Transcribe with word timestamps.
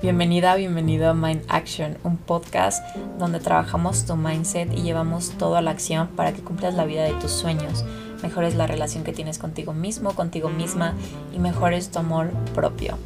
Bienvenida, 0.00 0.54
bienvenido 0.54 1.10
a 1.10 1.14
Mind 1.14 1.44
Action, 1.48 1.98
un 2.04 2.16
podcast 2.16 2.84
donde 3.18 3.40
trabajamos 3.40 4.06
tu 4.06 4.14
mindset 4.14 4.72
y 4.72 4.82
llevamos 4.82 5.30
todo 5.38 5.56
a 5.56 5.60
la 5.60 5.72
acción 5.72 6.08
para 6.08 6.32
que 6.32 6.40
cumplas 6.40 6.74
la 6.74 6.84
vida 6.84 7.02
de 7.02 7.14
tus 7.14 7.32
sueños, 7.32 7.84
mejores 8.22 8.54
la 8.54 8.68
relación 8.68 9.02
que 9.02 9.12
tienes 9.12 9.38
contigo 9.38 9.72
mismo, 9.72 10.14
contigo 10.14 10.48
misma 10.48 10.94
y 11.34 11.40
mejores 11.40 11.90
tu 11.90 11.98
amor 11.98 12.30
propio. 12.54 12.96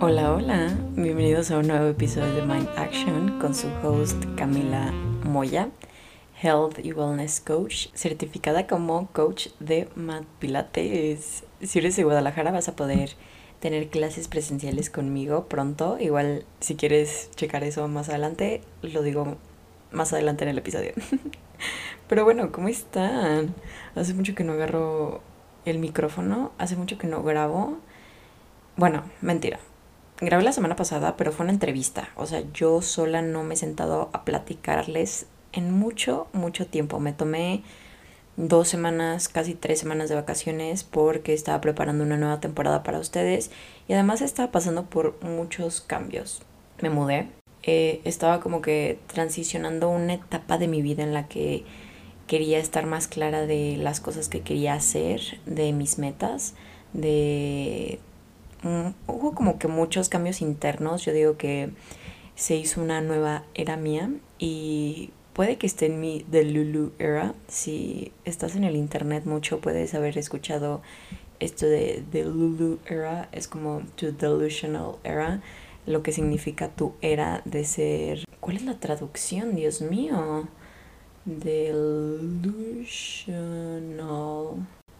Hola, 0.00 0.32
hola, 0.32 0.70
bienvenidos 0.94 1.50
a 1.50 1.58
un 1.58 1.68
nuevo 1.68 1.88
episodio 1.88 2.34
de 2.34 2.42
Mind 2.42 2.68
Action 2.76 3.38
con 3.38 3.54
su 3.54 3.68
host 3.82 4.24
Camila 4.36 4.92
Moya. 5.24 5.68
Health 6.42 6.78
y 6.84 6.92
Wellness 6.92 7.40
Coach, 7.40 7.88
certificada 7.94 8.66
como 8.66 9.08
coach 9.12 9.48
de 9.58 9.88
Mat 9.94 10.24
Pilates. 10.38 11.45
Si 11.62 11.78
eres 11.78 11.96
de 11.96 12.04
Guadalajara 12.04 12.50
vas 12.50 12.68
a 12.68 12.76
poder 12.76 13.10
tener 13.60 13.88
clases 13.88 14.28
presenciales 14.28 14.90
conmigo 14.90 15.46
pronto. 15.46 15.98
Igual 16.00 16.44
si 16.60 16.76
quieres 16.76 17.30
checar 17.36 17.64
eso 17.64 17.88
más 17.88 18.08
adelante, 18.08 18.60
lo 18.82 19.02
digo 19.02 19.36
más 19.90 20.12
adelante 20.12 20.44
en 20.44 20.50
el 20.50 20.58
episodio. 20.58 20.92
Pero 22.08 22.24
bueno, 22.24 22.52
¿cómo 22.52 22.68
están? 22.68 23.54
Hace 23.94 24.14
mucho 24.14 24.34
que 24.34 24.44
no 24.44 24.52
agarro 24.52 25.22
el 25.64 25.78
micrófono, 25.78 26.52
hace 26.58 26.76
mucho 26.76 26.98
que 26.98 27.06
no 27.06 27.22
grabo. 27.22 27.78
Bueno, 28.76 29.02
mentira. 29.20 29.58
Grabé 30.20 30.44
la 30.44 30.52
semana 30.52 30.76
pasada, 30.76 31.16
pero 31.16 31.30
fue 31.30 31.44
una 31.44 31.52
entrevista. 31.52 32.08
O 32.16 32.24
sea, 32.24 32.42
yo 32.54 32.80
sola 32.80 33.20
no 33.20 33.42
me 33.42 33.54
he 33.54 33.56
sentado 33.56 34.08
a 34.14 34.24
platicarles 34.24 35.26
en 35.52 35.72
mucho, 35.72 36.28
mucho 36.32 36.66
tiempo. 36.66 37.00
Me 37.00 37.12
tomé 37.12 37.62
dos 38.36 38.68
semanas, 38.68 39.28
casi 39.28 39.54
tres 39.54 39.80
semanas 39.80 40.08
de 40.08 40.14
vacaciones 40.14 40.84
porque 40.84 41.32
estaba 41.32 41.60
preparando 41.60 42.04
una 42.04 42.16
nueva 42.16 42.40
temporada 42.40 42.82
para 42.82 42.98
ustedes. 42.98 43.50
Y 43.88 43.94
además 43.94 44.20
estaba 44.20 44.52
pasando 44.52 44.84
por 44.86 45.22
muchos 45.22 45.80
cambios. 45.80 46.42
Me 46.80 46.90
mudé, 46.90 47.28
eh, 47.62 48.00
estaba 48.04 48.40
como 48.40 48.60
que 48.62 48.98
transicionando 49.06 49.88
una 49.88 50.14
etapa 50.14 50.58
de 50.58 50.68
mi 50.68 50.82
vida 50.82 51.02
en 51.02 51.14
la 51.14 51.28
que 51.28 51.64
quería 52.26 52.58
estar 52.58 52.86
más 52.86 53.08
clara 53.08 53.46
de 53.46 53.76
las 53.76 54.00
cosas 54.00 54.28
que 54.28 54.42
quería 54.42 54.74
hacer, 54.74 55.20
de 55.46 55.72
mis 55.72 55.98
metas, 55.98 56.54
de... 56.92 57.98
Mm, 58.62 58.88
hubo 59.06 59.34
como 59.34 59.58
que 59.58 59.68
muchos 59.68 60.08
cambios 60.08 60.40
internos, 60.40 61.04
yo 61.04 61.12
digo 61.12 61.36
que 61.36 61.70
se 62.34 62.56
hizo 62.56 62.80
una 62.82 63.00
nueva 63.00 63.44
era 63.54 63.76
mía 63.76 64.10
y 64.38 65.10
puede 65.36 65.56
que 65.58 65.66
esté 65.66 65.86
en 65.86 66.00
mi 66.00 66.24
Lulu 66.32 66.92
era. 66.98 67.34
Si 67.46 68.10
estás 68.24 68.56
en 68.56 68.64
el 68.64 68.74
internet 68.74 69.26
mucho, 69.26 69.60
puedes 69.60 69.94
haber 69.94 70.16
escuchado 70.16 70.80
esto 71.40 71.66
de 71.66 72.02
Lulu 72.24 72.78
era. 72.86 73.28
Es 73.32 73.46
como 73.46 73.82
tu 73.96 74.16
delusional 74.16 74.96
era, 75.04 75.42
lo 75.84 76.02
que 76.02 76.12
significa 76.12 76.68
tu 76.70 76.94
era 77.02 77.42
de 77.44 77.66
ser. 77.66 78.24
¿Cuál 78.40 78.56
es 78.56 78.62
la 78.62 78.80
traducción? 78.80 79.54
Dios 79.54 79.82
mío. 79.82 80.48
Delusional. 81.26 81.86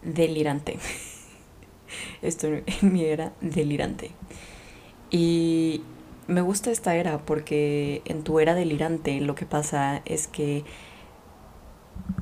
Delirante. 0.03 0.77
Esto 2.21 2.45
en 2.47 2.93
mi 2.93 3.05
era 3.05 3.33
delirante. 3.41 4.11
Y 5.09 5.81
me 6.27 6.41
gusta 6.41 6.71
esta 6.71 6.95
era 6.95 7.19
porque 7.19 8.01
en 8.05 8.23
tu 8.23 8.39
era 8.39 8.53
delirante 8.53 9.19
lo 9.21 9.35
que 9.35 9.45
pasa 9.45 10.01
es 10.05 10.27
que 10.27 10.63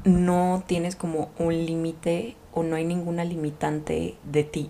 no 0.04 0.64
tienes 0.68 0.96
como 0.96 1.32
un 1.40 1.66
límite 1.66 2.36
o 2.54 2.64
no 2.64 2.76
hay 2.76 2.86
ninguna 2.86 3.26
limitante 3.26 4.16
de 4.24 4.44
ti. 4.44 4.70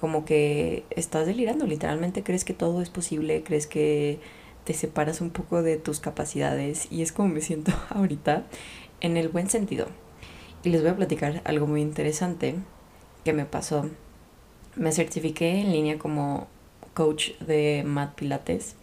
Como 0.00 0.24
que 0.24 0.84
estás 0.90 1.26
delirando, 1.26 1.66
literalmente 1.66 2.22
crees 2.22 2.44
que 2.44 2.54
todo 2.54 2.80
es 2.80 2.88
posible, 2.88 3.42
crees 3.42 3.66
que 3.66 4.18
te 4.64 4.72
separas 4.72 5.20
un 5.20 5.30
poco 5.30 5.62
de 5.62 5.76
tus 5.76 6.00
capacidades 6.00 6.86
y 6.90 7.02
es 7.02 7.12
como 7.12 7.28
me 7.28 7.40
siento 7.40 7.72
ahorita 7.90 8.46
en 9.00 9.16
el 9.16 9.28
buen 9.28 9.50
sentido. 9.50 9.88
Y 10.62 10.70
les 10.70 10.82
voy 10.82 10.90
a 10.90 10.96
platicar 10.96 11.42
algo 11.44 11.66
muy 11.66 11.82
interesante 11.82 12.54
que 13.24 13.32
me 13.32 13.44
pasó. 13.44 13.88
Me 14.76 14.92
certifiqué 14.92 15.60
en 15.60 15.72
línea 15.72 15.98
como 15.98 16.46
coach 17.00 17.30
de 17.40 17.82
mat 17.86 18.14
pilates 18.14 18.74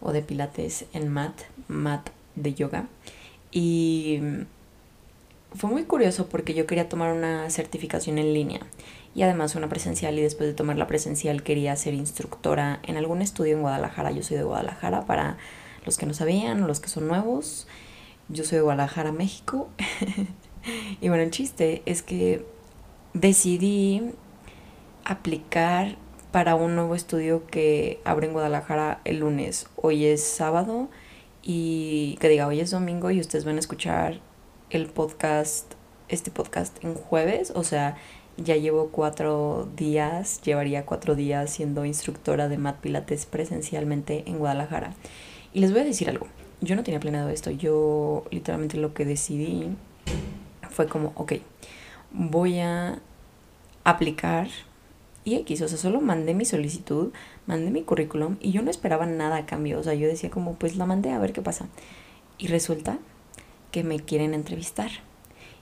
o 0.00 0.12
de 0.12 0.22
pilates 0.22 0.84
en 0.92 1.08
mat, 1.08 1.34
mat 1.66 2.10
de 2.36 2.54
yoga. 2.54 2.86
Y 3.50 4.20
fue 5.52 5.68
muy 5.68 5.82
curioso 5.82 6.28
porque 6.28 6.54
yo 6.54 6.64
quería 6.64 6.88
tomar 6.88 7.12
una 7.12 7.50
certificación 7.50 8.18
en 8.18 8.32
línea 8.32 8.60
y 9.16 9.22
además 9.22 9.56
una 9.56 9.68
presencial 9.68 10.16
y 10.16 10.22
después 10.22 10.48
de 10.48 10.54
tomar 10.54 10.76
la 10.76 10.86
presencial 10.86 11.42
quería 11.42 11.74
ser 11.74 11.94
instructora 11.94 12.78
en 12.84 12.98
algún 12.98 13.20
estudio 13.20 13.56
en 13.56 13.62
Guadalajara. 13.62 14.12
Yo 14.12 14.22
soy 14.22 14.36
de 14.36 14.44
Guadalajara 14.44 15.04
para 15.04 15.36
los 15.84 15.98
que 15.98 16.06
no 16.06 16.14
sabían 16.14 16.68
los 16.68 16.78
que 16.78 16.88
son 16.88 17.08
nuevos. 17.08 17.66
Yo 18.28 18.44
soy 18.44 18.58
de 18.58 18.62
Guadalajara, 18.62 19.10
México. 19.10 19.68
y 21.00 21.08
bueno, 21.08 21.24
el 21.24 21.32
chiste 21.32 21.82
es 21.84 22.04
que 22.04 22.46
decidí 23.12 24.12
aplicar 25.04 25.96
para 26.36 26.54
un 26.54 26.74
nuevo 26.74 26.94
estudio 26.94 27.46
que 27.46 27.98
abre 28.04 28.26
en 28.26 28.34
Guadalajara 28.34 29.00
el 29.06 29.20
lunes. 29.20 29.68
Hoy 29.74 30.04
es 30.04 30.22
sábado 30.22 30.90
y 31.42 32.18
que 32.20 32.28
diga, 32.28 32.46
hoy 32.46 32.60
es 32.60 32.70
domingo 32.70 33.10
y 33.10 33.20
ustedes 33.20 33.46
van 33.46 33.56
a 33.56 33.60
escuchar 33.60 34.20
el 34.68 34.84
podcast, 34.84 35.72
este 36.10 36.30
podcast 36.30 36.84
en 36.84 36.94
jueves. 36.94 37.54
O 37.54 37.64
sea, 37.64 37.96
ya 38.36 38.54
llevo 38.54 38.90
cuatro 38.90 39.66
días, 39.76 40.42
llevaría 40.42 40.84
cuatro 40.84 41.14
días 41.14 41.48
siendo 41.48 41.86
instructora 41.86 42.50
de 42.50 42.58
Mat 42.58 42.80
Pilates 42.80 43.24
presencialmente 43.24 44.24
en 44.26 44.38
Guadalajara. 44.38 44.92
Y 45.54 45.60
les 45.60 45.72
voy 45.72 45.80
a 45.80 45.84
decir 45.84 46.10
algo. 46.10 46.26
Yo 46.60 46.76
no 46.76 46.82
tenía 46.82 47.00
planeado 47.00 47.30
esto. 47.30 47.50
Yo 47.50 48.24
literalmente 48.30 48.76
lo 48.76 48.92
que 48.92 49.06
decidí 49.06 49.74
fue 50.68 50.86
como, 50.86 51.12
ok, 51.14 51.32
voy 52.12 52.60
a 52.60 52.98
aplicar 53.84 54.48
y 55.26 55.34
X, 55.34 55.60
o 55.60 55.68
sea, 55.68 55.76
solo 55.76 56.00
mandé 56.00 56.34
mi 56.34 56.44
solicitud, 56.44 57.12
mandé 57.46 57.72
mi 57.72 57.82
currículum 57.82 58.36
y 58.40 58.52
yo 58.52 58.62
no 58.62 58.70
esperaba 58.70 59.06
nada 59.06 59.38
a 59.38 59.44
cambio, 59.44 59.80
o 59.80 59.82
sea, 59.82 59.92
yo 59.92 60.06
decía 60.06 60.30
como, 60.30 60.54
pues 60.54 60.76
la 60.76 60.86
mandé 60.86 61.10
a 61.10 61.18
ver 61.18 61.32
qué 61.32 61.42
pasa. 61.42 61.66
Y 62.38 62.46
resulta 62.46 62.98
que 63.72 63.82
me 63.82 63.98
quieren 63.98 64.34
entrevistar. 64.34 64.88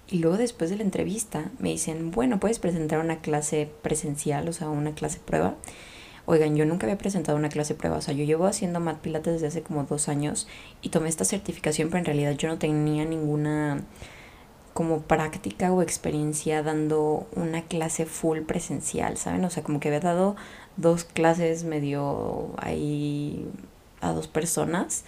Y 0.06 0.18
luego 0.18 0.36
después 0.36 0.68
de 0.68 0.76
la 0.76 0.82
entrevista 0.82 1.50
me 1.58 1.70
dicen, 1.70 2.10
bueno, 2.10 2.38
puedes 2.38 2.58
presentar 2.58 2.98
una 2.98 3.20
clase 3.20 3.70
presencial, 3.80 4.46
o 4.50 4.52
sea, 4.52 4.68
una 4.68 4.94
clase 4.94 5.18
prueba. 5.18 5.56
Oigan, 6.26 6.56
yo 6.56 6.66
nunca 6.66 6.84
había 6.84 6.98
presentado 6.98 7.38
una 7.38 7.48
clase 7.48 7.74
prueba, 7.74 7.96
o 7.96 8.02
sea, 8.02 8.12
yo 8.12 8.24
llevo 8.24 8.44
haciendo 8.44 8.80
Mat 8.80 8.98
Pilates 9.00 9.32
desde 9.32 9.46
hace 9.46 9.62
como 9.62 9.84
dos 9.84 10.10
años 10.10 10.46
y 10.82 10.90
tomé 10.90 11.08
esta 11.08 11.24
certificación, 11.24 11.88
pero 11.88 12.00
en 12.00 12.04
realidad 12.04 12.36
yo 12.36 12.48
no 12.48 12.58
tenía 12.58 13.06
ninguna 13.06 13.82
como 14.74 15.02
práctica 15.02 15.72
o 15.72 15.82
experiencia 15.82 16.62
dando 16.62 17.26
una 17.36 17.62
clase 17.62 18.06
full 18.06 18.40
presencial, 18.40 19.16
¿saben? 19.16 19.44
O 19.44 19.50
sea, 19.50 19.62
como 19.62 19.80
que 19.80 19.88
había 19.88 20.00
dado 20.00 20.36
dos 20.76 21.04
clases 21.04 21.62
medio 21.64 22.50
ahí 22.58 23.46
a 24.00 24.12
dos 24.12 24.26
personas, 24.26 25.04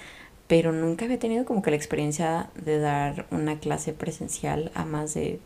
pero 0.47 0.73
nunca 0.73 1.05
había 1.05 1.19
tenido 1.19 1.45
como 1.45 1.63
que 1.63 1.71
la 1.71 1.77
experiencia 1.77 2.49
de 2.55 2.79
dar 2.79 3.27
una 3.33 3.59
clase 3.59 3.93
presencial 3.93 4.71
a 4.75 4.85
más 4.85 5.15
de 5.15 5.41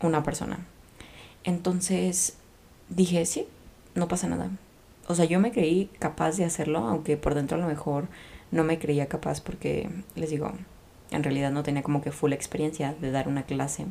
una 0.00 0.22
persona. 0.22 0.64
Entonces 1.42 2.36
dije, 2.88 3.26
sí, 3.26 3.46
no 3.96 4.06
pasa 4.06 4.28
nada. 4.28 4.50
O 5.08 5.16
sea, 5.16 5.24
yo 5.24 5.40
me 5.40 5.50
creí 5.50 5.90
capaz 5.98 6.36
de 6.36 6.44
hacerlo, 6.44 6.78
aunque 6.78 7.16
por 7.16 7.34
dentro 7.34 7.58
a 7.58 7.60
lo 7.60 7.66
mejor 7.66 8.06
no 8.52 8.62
me 8.62 8.78
creía 8.78 9.08
capaz 9.08 9.40
porque, 9.40 9.90
les 10.14 10.30
digo, 10.30 10.52
en 11.10 11.22
realidad 11.22 11.50
no 11.50 11.62
tenía 11.62 11.82
como 11.82 12.02
que 12.02 12.12
full 12.12 12.32
experiencia 12.32 12.94
de 13.00 13.10
dar 13.10 13.28
una 13.28 13.44
clase. 13.44 13.86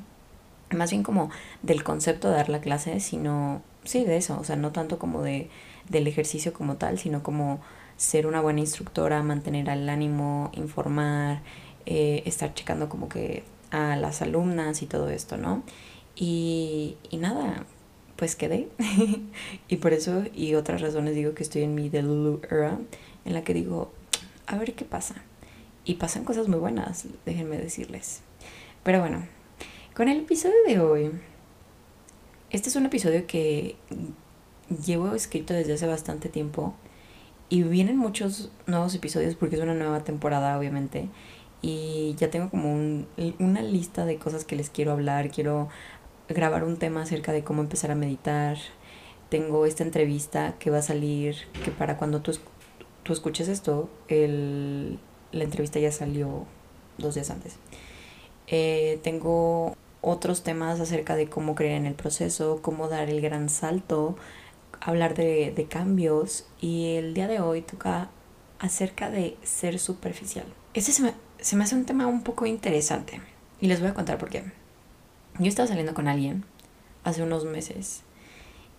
Más 0.71 0.91
bien 0.91 1.03
como 1.03 1.29
del 1.63 1.83
concepto 1.83 2.29
de 2.29 2.35
dar 2.35 2.49
la 2.49 2.61
clase, 2.61 2.99
sino, 2.99 3.61
sí, 3.83 4.05
de 4.05 4.17
eso, 4.17 4.37
o 4.39 4.43
sea, 4.43 4.55
no 4.55 4.71
tanto 4.71 4.99
como 4.99 5.23
de, 5.23 5.49
del 5.89 6.07
ejercicio 6.07 6.53
como 6.53 6.75
tal, 6.75 6.99
sino 6.99 7.23
como 7.23 7.59
ser 7.97 8.27
una 8.27 8.41
buena 8.41 8.61
instructora, 8.61 9.23
mantener 9.23 9.67
el 9.69 9.89
ánimo, 9.89 10.51
informar, 10.53 11.41
eh, 11.85 12.23
estar 12.25 12.53
checando 12.53 12.87
como 12.87 13.09
que 13.09 13.43
a 13.71 13.95
las 13.95 14.21
alumnas 14.21 14.81
y 14.81 14.85
todo 14.85 15.09
esto, 15.09 15.37
¿no? 15.37 15.63
Y, 16.15 16.97
y 17.09 17.17
nada, 17.17 17.65
pues 18.15 18.35
quedé. 18.35 18.69
y 19.67 19.75
por 19.77 19.93
eso 19.93 20.23
y 20.35 20.55
otras 20.55 20.81
razones 20.81 21.15
digo 21.15 21.33
que 21.33 21.43
estoy 21.43 21.63
en 21.63 21.75
mi 21.75 21.89
Delulu 21.89 22.41
era, 22.49 22.77
en 23.25 23.33
la 23.33 23.43
que 23.43 23.53
digo, 23.53 23.91
a 24.47 24.57
ver 24.57 24.73
qué 24.75 24.85
pasa 24.85 25.15
y 25.89 25.95
pasan 25.95 26.23
cosas 26.23 26.47
muy 26.47 26.59
buenas, 26.59 27.07
déjenme 27.25 27.57
decirles. 27.57 28.21
Pero 28.83 28.99
bueno, 28.99 29.25
con 29.95 30.07
el 30.07 30.19
episodio 30.19 30.57
de 30.67 30.79
hoy, 30.79 31.11
este 32.51 32.69
es 32.69 32.75
un 32.75 32.85
episodio 32.85 33.25
que 33.25 33.75
llevo 34.85 35.15
escrito 35.15 35.55
desde 35.55 35.73
hace 35.73 35.87
bastante 35.87 36.29
tiempo 36.29 36.75
y 37.49 37.63
vienen 37.63 37.97
muchos 37.97 38.51
nuevos 38.67 38.93
episodios 38.93 39.33
porque 39.33 39.55
es 39.55 39.63
una 39.63 39.73
nueva 39.73 40.03
temporada, 40.03 40.59
obviamente. 40.59 41.09
Y 41.63 42.13
ya 42.19 42.29
tengo 42.29 42.51
como 42.51 42.71
una 43.39 43.61
lista 43.63 44.05
de 44.05 44.17
cosas 44.17 44.45
que 44.45 44.55
les 44.55 44.69
quiero 44.69 44.91
hablar. 44.91 45.31
Quiero 45.31 45.69
grabar 46.27 46.65
un 46.65 46.77
tema 46.77 47.01
acerca 47.01 47.31
de 47.31 47.43
cómo 47.43 47.63
empezar 47.63 47.89
a 47.89 47.95
meditar. 47.95 48.59
tengo 49.29 49.65
esta 49.65 49.83
entrevista 49.83 50.53
que 50.59 50.69
va 50.69 50.77
a 50.77 50.83
salir, 50.83 51.35
que 51.65 51.71
para 51.71 51.97
cuando 51.97 52.21
tú, 52.21 52.37
tú 53.01 53.11
escuches 53.11 53.47
esto, 53.47 53.89
el, 54.07 54.99
la 55.31 55.43
entrevista 55.43 55.79
ya 55.79 55.91
salió 55.91 56.45
dos 56.97 57.15
días 57.15 57.29
antes. 57.29 57.55
Eh, 58.47 58.99
tengo 59.03 59.75
otros 60.01 60.43
temas 60.43 60.79
acerca 60.79 61.15
de 61.15 61.29
cómo 61.29 61.55
creer 61.55 61.73
en 61.73 61.85
el 61.85 61.93
proceso, 61.93 62.59
cómo 62.61 62.87
dar 62.87 63.09
el 63.09 63.21
gran 63.21 63.49
salto, 63.49 64.15
hablar 64.81 65.13
de, 65.15 65.51
de 65.55 65.65
cambios 65.65 66.47
y 66.61 66.95
el 66.95 67.13
día 67.13 67.27
de 67.27 67.41
hoy 67.41 67.61
toca 67.61 68.09
acerca 68.59 69.09
de 69.09 69.37
ser 69.43 69.79
superficial. 69.79 70.45
Ese 70.73 70.91
se 70.91 71.03
me, 71.03 71.13
se 71.39 71.55
me 71.55 71.63
hace 71.63 71.75
un 71.75 71.85
tema 71.85 72.07
un 72.07 72.23
poco 72.23 72.45
interesante 72.45 73.21
y 73.59 73.67
les 73.67 73.79
voy 73.79 73.89
a 73.89 73.93
contar 73.93 74.17
por 74.17 74.29
qué. 74.29 74.43
Yo 75.37 75.47
estaba 75.47 75.67
saliendo 75.67 75.93
con 75.93 76.07
alguien 76.07 76.43
hace 77.03 77.23
unos 77.23 77.45
meses 77.45 78.03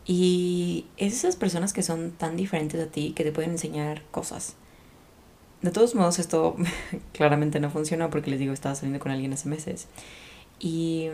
y 0.07 0.87
es 0.97 1.15
esas 1.15 1.37
personas 1.37 1.73
que 1.73 1.83
son 1.83 2.13
tan 2.13 2.37
diferentes 2.37 2.81
a 2.81 2.91
ti 2.91 3.13
que 3.15 3.25
te 3.25 3.33
pueden 3.33 3.53
enseñar 3.53 4.03
cosas. 4.11 4.57
De 5.63 5.71
todos 5.71 5.95
modos, 5.95 6.19
esto 6.19 6.57
claramente 7.13 7.61
no 7.61 7.71
funciona 7.71 8.11
porque 8.11 8.31
les 8.31 8.41
digo, 8.41 8.53
estaba 8.53 8.75
saliendo 8.75 8.99
con 8.99 9.13
alguien 9.13 9.33
hace 9.33 9.49
meses. 9.49 9.89
Y 10.59 11.09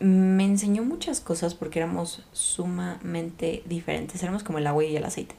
mm, 0.00 0.04
me 0.04 0.44
enseñó 0.44 0.84
muchas 0.84 1.20
cosas 1.20 1.54
porque 1.54 1.80
éramos 1.80 2.24
sumamente 2.32 3.62
diferentes. 3.66 4.22
Éramos 4.22 4.44
como 4.44 4.58
el 4.58 4.66
agua 4.66 4.84
y 4.84 4.96
el 4.96 5.04
aceite. 5.04 5.34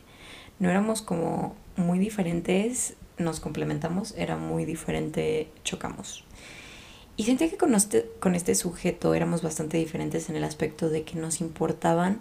No 0.60 0.70
éramos 0.70 1.02
como 1.02 1.56
muy 1.76 2.00
diferentes, 2.00 2.96
nos 3.18 3.40
complementamos, 3.40 4.14
era 4.18 4.38
muy 4.38 4.66
diferente, 4.66 5.50
chocamos. 5.64 6.24
Y 7.18 7.24
sentí 7.24 7.50
que 7.50 7.58
con 7.58 7.76
este, 7.76 8.10
con 8.20 8.36
este 8.36 8.56
sujeto 8.56 9.14
éramos 9.14 9.42
bastante 9.42 9.78
diferentes 9.78 10.30
en 10.30 10.36
el 10.36 10.44
aspecto 10.44 10.90
de 10.90 11.04
que 11.04 11.18
nos 11.18 11.42
importaban 11.42 12.20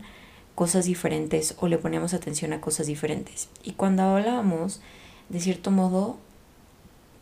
cosas 0.55 0.85
diferentes 0.85 1.55
o 1.59 1.69
le 1.69 1.79
poníamos 1.79 2.15
atención 2.15 2.53
a 2.53 2.61
cosas 2.61 2.87
diferentes. 2.87 3.49
Y 3.63 3.73
cuando 3.73 4.03
hablábamos, 4.03 4.81
de 5.31 5.41
cierto 5.41 5.71
modo, 5.71 6.19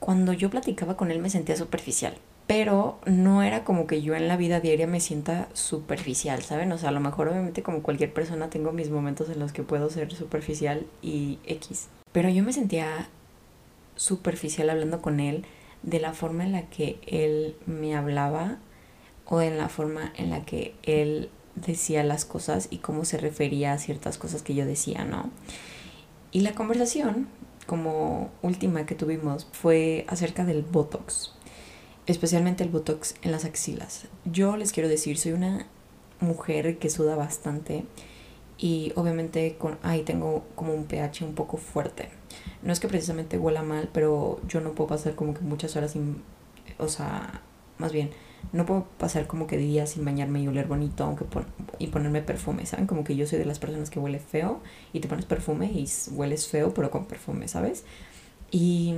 cuando 0.00 0.32
yo 0.32 0.50
platicaba 0.50 0.96
con 0.96 1.10
él 1.10 1.20
me 1.20 1.30
sentía 1.30 1.56
superficial. 1.56 2.14
Pero 2.46 2.98
no 3.04 3.42
era 3.42 3.62
como 3.62 3.86
que 3.86 4.00
yo 4.00 4.14
en 4.14 4.26
la 4.26 4.38
vida 4.38 4.60
diaria 4.60 4.86
me 4.86 5.00
sienta 5.00 5.48
superficial, 5.52 6.42
¿saben? 6.42 6.72
O 6.72 6.78
sea, 6.78 6.88
a 6.88 6.92
lo 6.92 7.00
mejor 7.00 7.28
obviamente 7.28 7.62
como 7.62 7.82
cualquier 7.82 8.14
persona 8.14 8.48
tengo 8.48 8.72
mis 8.72 8.88
momentos 8.88 9.28
en 9.28 9.38
los 9.38 9.52
que 9.52 9.62
puedo 9.62 9.90
ser 9.90 10.10
superficial 10.14 10.86
y 11.02 11.38
X. 11.44 11.88
Pero 12.12 12.30
yo 12.30 12.42
me 12.42 12.54
sentía 12.54 13.08
superficial 13.96 14.70
hablando 14.70 15.02
con 15.02 15.20
él 15.20 15.44
de 15.82 16.00
la 16.00 16.14
forma 16.14 16.44
en 16.44 16.52
la 16.52 16.62
que 16.62 16.98
él 17.06 17.54
me 17.66 17.94
hablaba 17.94 18.56
o 19.26 19.42
en 19.42 19.58
la 19.58 19.68
forma 19.68 20.12
en 20.16 20.30
la 20.30 20.46
que 20.46 20.74
él 20.84 21.28
decía 21.54 22.02
las 22.02 22.24
cosas 22.24 22.68
y 22.70 22.78
cómo 22.78 23.04
se 23.04 23.18
refería 23.18 23.74
a 23.74 23.78
ciertas 23.78 24.16
cosas 24.16 24.42
que 24.42 24.54
yo 24.54 24.64
decía, 24.64 25.04
¿no? 25.04 25.30
Y 26.30 26.40
la 26.40 26.52
conversación 26.52 27.28
como 27.68 28.30
última 28.40 28.86
que 28.86 28.94
tuvimos 28.94 29.46
fue 29.52 30.06
acerca 30.08 30.46
del 30.46 30.62
Botox, 30.62 31.34
especialmente 32.06 32.64
el 32.64 32.70
Botox 32.70 33.14
en 33.20 33.30
las 33.30 33.44
axilas. 33.44 34.06
Yo 34.24 34.56
les 34.56 34.72
quiero 34.72 34.88
decir, 34.88 35.18
soy 35.18 35.32
una 35.32 35.66
mujer 36.18 36.78
que 36.78 36.88
suda 36.88 37.14
bastante 37.14 37.84
y 38.56 38.94
obviamente 38.96 39.56
con 39.58 39.76
ahí 39.82 40.00
tengo 40.02 40.44
como 40.54 40.72
un 40.72 40.86
pH 40.86 41.26
un 41.26 41.34
poco 41.34 41.58
fuerte. 41.58 42.08
No 42.62 42.72
es 42.72 42.80
que 42.80 42.88
precisamente 42.88 43.36
huela 43.36 43.62
mal, 43.62 43.90
pero 43.92 44.40
yo 44.48 44.62
no 44.62 44.72
puedo 44.72 44.88
pasar 44.88 45.14
como 45.14 45.34
que 45.34 45.42
muchas 45.42 45.76
horas 45.76 45.92
sin, 45.92 46.22
o 46.78 46.88
sea, 46.88 47.42
más 47.76 47.92
bien, 47.92 48.12
no 48.52 48.66
puedo 48.66 48.86
pasar 48.98 49.26
como 49.26 49.46
que 49.46 49.56
días 49.56 49.90
sin 49.90 50.04
bañarme 50.04 50.40
y 50.42 50.48
oler 50.48 50.66
bonito 50.66 51.04
aunque 51.04 51.24
y 51.78 51.88
ponerme 51.88 52.22
perfume, 52.22 52.66
¿saben? 52.66 52.86
Como 52.86 53.04
que 53.04 53.16
yo 53.16 53.26
soy 53.26 53.38
de 53.38 53.44
las 53.44 53.58
personas 53.58 53.90
que 53.90 53.98
huele 53.98 54.18
feo 54.18 54.60
y 54.92 55.00
te 55.00 55.08
pones 55.08 55.26
perfume 55.26 55.66
y 55.66 55.88
hueles 56.12 56.48
feo 56.48 56.72
pero 56.74 56.90
con 56.90 57.06
perfume, 57.06 57.48
¿sabes? 57.48 57.84
Y, 58.50 58.94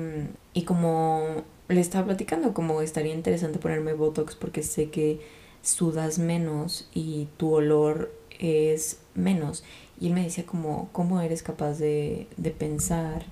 y 0.55 0.63
como 0.63 1.43
le 1.69 1.81
estaba 1.81 2.07
platicando, 2.07 2.55
como 2.55 2.83
estaría 2.83 3.15
interesante 3.15 3.59
ponerme 3.59 3.93
Botox 3.93 4.37
porque 4.37 4.63
sé 4.63 4.91
que 4.91 5.21
sudas 5.63 6.19
menos 6.19 6.89
y 6.95 7.29
tu 7.37 7.53
olor 7.53 8.13
es 8.39 9.01
menos. 9.15 9.65
Y 10.01 10.07
él 10.07 10.15
me 10.15 10.23
decía 10.23 10.47
como, 10.47 10.89
¿cómo 10.93 11.21
eres 11.21 11.43
capaz 11.43 11.75
de, 11.75 12.27
de 12.37 12.51
pensar 12.51 13.25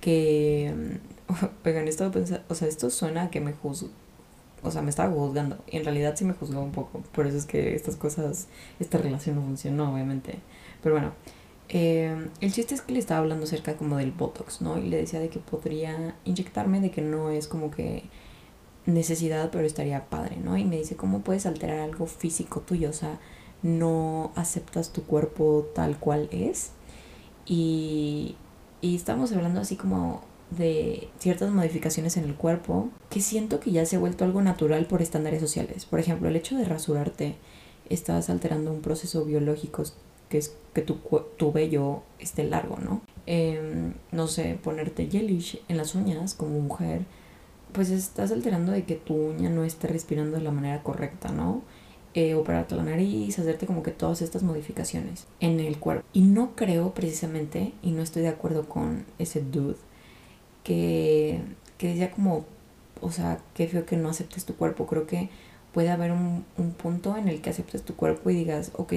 que... 0.00 0.98
Oigan, 1.64 1.88
esto, 1.88 2.10
o 2.48 2.54
sea, 2.54 2.68
esto 2.68 2.90
suena 2.90 3.24
a 3.24 3.30
que 3.30 3.40
me 3.40 3.52
juzgo, 3.52 3.90
o 4.62 4.70
sea, 4.70 4.82
me 4.82 4.90
estaba 4.90 5.12
juzgando. 5.12 5.58
Y 5.66 5.76
en 5.76 5.84
realidad 5.84 6.14
sí 6.16 6.24
me 6.24 6.34
juzgó 6.34 6.60
un 6.60 6.72
poco. 6.72 7.00
Por 7.12 7.26
eso 7.26 7.36
es 7.36 7.46
que 7.46 7.74
estas 7.74 7.96
cosas, 7.96 8.48
esta 8.80 8.98
relación 8.98 9.36
no 9.36 9.42
funcionó, 9.42 9.92
obviamente. 9.92 10.38
Pero 10.82 10.94
bueno, 10.94 11.12
eh, 11.68 12.28
el 12.40 12.52
chiste 12.52 12.74
es 12.74 12.80
que 12.82 12.92
le 12.92 12.98
estaba 12.98 13.20
hablando 13.20 13.44
acerca 13.44 13.76
como 13.76 13.96
del 13.96 14.12
Botox, 14.12 14.60
¿no? 14.62 14.78
Y 14.78 14.88
le 14.88 14.98
decía 14.98 15.20
de 15.20 15.28
que 15.28 15.38
podría 15.38 16.16
inyectarme, 16.24 16.80
de 16.80 16.90
que 16.90 17.02
no 17.02 17.30
es 17.30 17.48
como 17.48 17.70
que 17.70 18.04
necesidad, 18.86 19.50
pero 19.50 19.66
estaría 19.66 20.08
padre, 20.08 20.36
¿no? 20.36 20.56
Y 20.56 20.64
me 20.64 20.78
dice, 20.78 20.96
¿cómo 20.96 21.20
puedes 21.20 21.46
alterar 21.46 21.80
algo 21.80 22.06
físico 22.06 22.60
tuyo? 22.60 22.90
O 22.90 22.94
sea, 22.94 23.18
no 23.62 24.32
aceptas 24.34 24.92
tu 24.92 25.04
cuerpo 25.04 25.68
tal 25.74 25.98
cual 25.98 26.28
es. 26.32 26.72
Y, 27.46 28.36
y 28.80 28.96
estamos 28.96 29.32
hablando 29.32 29.60
así 29.60 29.76
como 29.76 30.22
de 30.50 31.08
ciertas 31.18 31.50
modificaciones 31.50 32.16
en 32.16 32.24
el 32.24 32.34
cuerpo 32.34 32.88
que 33.10 33.20
siento 33.20 33.60
que 33.60 33.70
ya 33.70 33.84
se 33.84 33.96
ha 33.96 33.98
vuelto 33.98 34.24
algo 34.24 34.42
natural 34.42 34.86
por 34.86 35.02
estándares 35.02 35.40
sociales. 35.40 35.84
Por 35.84 36.00
ejemplo, 36.00 36.28
el 36.28 36.36
hecho 36.36 36.56
de 36.56 36.64
rasurarte, 36.64 37.36
estás 37.88 38.30
alterando 38.30 38.72
un 38.72 38.80
proceso 38.80 39.24
biológico 39.24 39.82
que 40.28 40.38
es 40.38 40.54
que 40.74 40.82
tu, 40.82 40.98
tu 41.36 41.52
vello 41.52 42.02
esté 42.18 42.44
largo, 42.44 42.76
¿no? 42.78 43.00
Em, 43.26 43.94
no 44.12 44.26
sé, 44.26 44.58
ponerte 44.62 45.08
gelish 45.08 45.60
en 45.68 45.76
las 45.76 45.94
uñas 45.94 46.34
como 46.34 46.60
mujer, 46.60 47.02
pues 47.72 47.90
estás 47.90 48.30
alterando 48.32 48.72
de 48.72 48.84
que 48.84 48.94
tu 48.94 49.14
uña 49.14 49.48
no 49.48 49.64
esté 49.64 49.88
respirando 49.88 50.36
de 50.36 50.44
la 50.44 50.50
manera 50.50 50.82
correcta, 50.82 51.30
¿no? 51.30 51.62
Eh, 52.14 52.34
operarte 52.34 52.74
la 52.74 52.82
nariz, 52.82 53.38
hacerte 53.38 53.66
como 53.66 53.82
que 53.82 53.90
todas 53.90 54.22
estas 54.22 54.42
modificaciones 54.42 55.26
en 55.40 55.60
el 55.60 55.78
cuerpo. 55.78 56.04
Y 56.12 56.22
no 56.22 56.56
creo 56.56 56.94
precisamente, 56.94 57.72
y 57.82 57.92
no 57.92 58.02
estoy 58.02 58.22
de 58.22 58.28
acuerdo 58.28 58.68
con 58.68 59.04
ese 59.18 59.40
dude, 59.40 59.76
que, 60.64 61.40
que 61.78 61.88
decía 61.88 62.10
como, 62.10 62.44
o 63.00 63.10
sea, 63.10 63.40
qué 63.54 63.68
feo 63.68 63.86
que 63.86 63.96
no 63.96 64.08
aceptes 64.08 64.44
tu 64.44 64.56
cuerpo. 64.56 64.86
Creo 64.86 65.06
que 65.06 65.30
puede 65.72 65.90
haber 65.90 66.12
un, 66.12 66.44
un 66.56 66.72
punto 66.72 67.16
en 67.16 67.28
el 67.28 67.40
que 67.40 67.50
aceptes 67.50 67.82
tu 67.82 67.94
cuerpo 67.94 68.30
y 68.30 68.34
digas, 68.34 68.72
ok, 68.74 68.92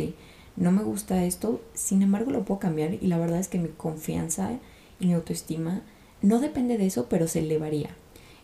no 0.56 0.72
me 0.72 0.84
gusta 0.84 1.24
esto, 1.24 1.62
sin 1.74 2.02
embargo 2.02 2.32
lo 2.32 2.44
puedo 2.44 2.60
cambiar 2.60 2.94
y 2.96 3.08
la 3.08 3.18
verdad 3.18 3.40
es 3.40 3.48
que 3.48 3.60
mi 3.60 3.70
confianza 3.70 4.52
y 5.00 5.08
mi 5.08 5.14
autoestima 5.14 5.82
no 6.22 6.40
depende 6.40 6.78
de 6.78 6.86
eso, 6.86 7.08
pero 7.10 7.28
se 7.28 7.40
elevaría. 7.40 7.90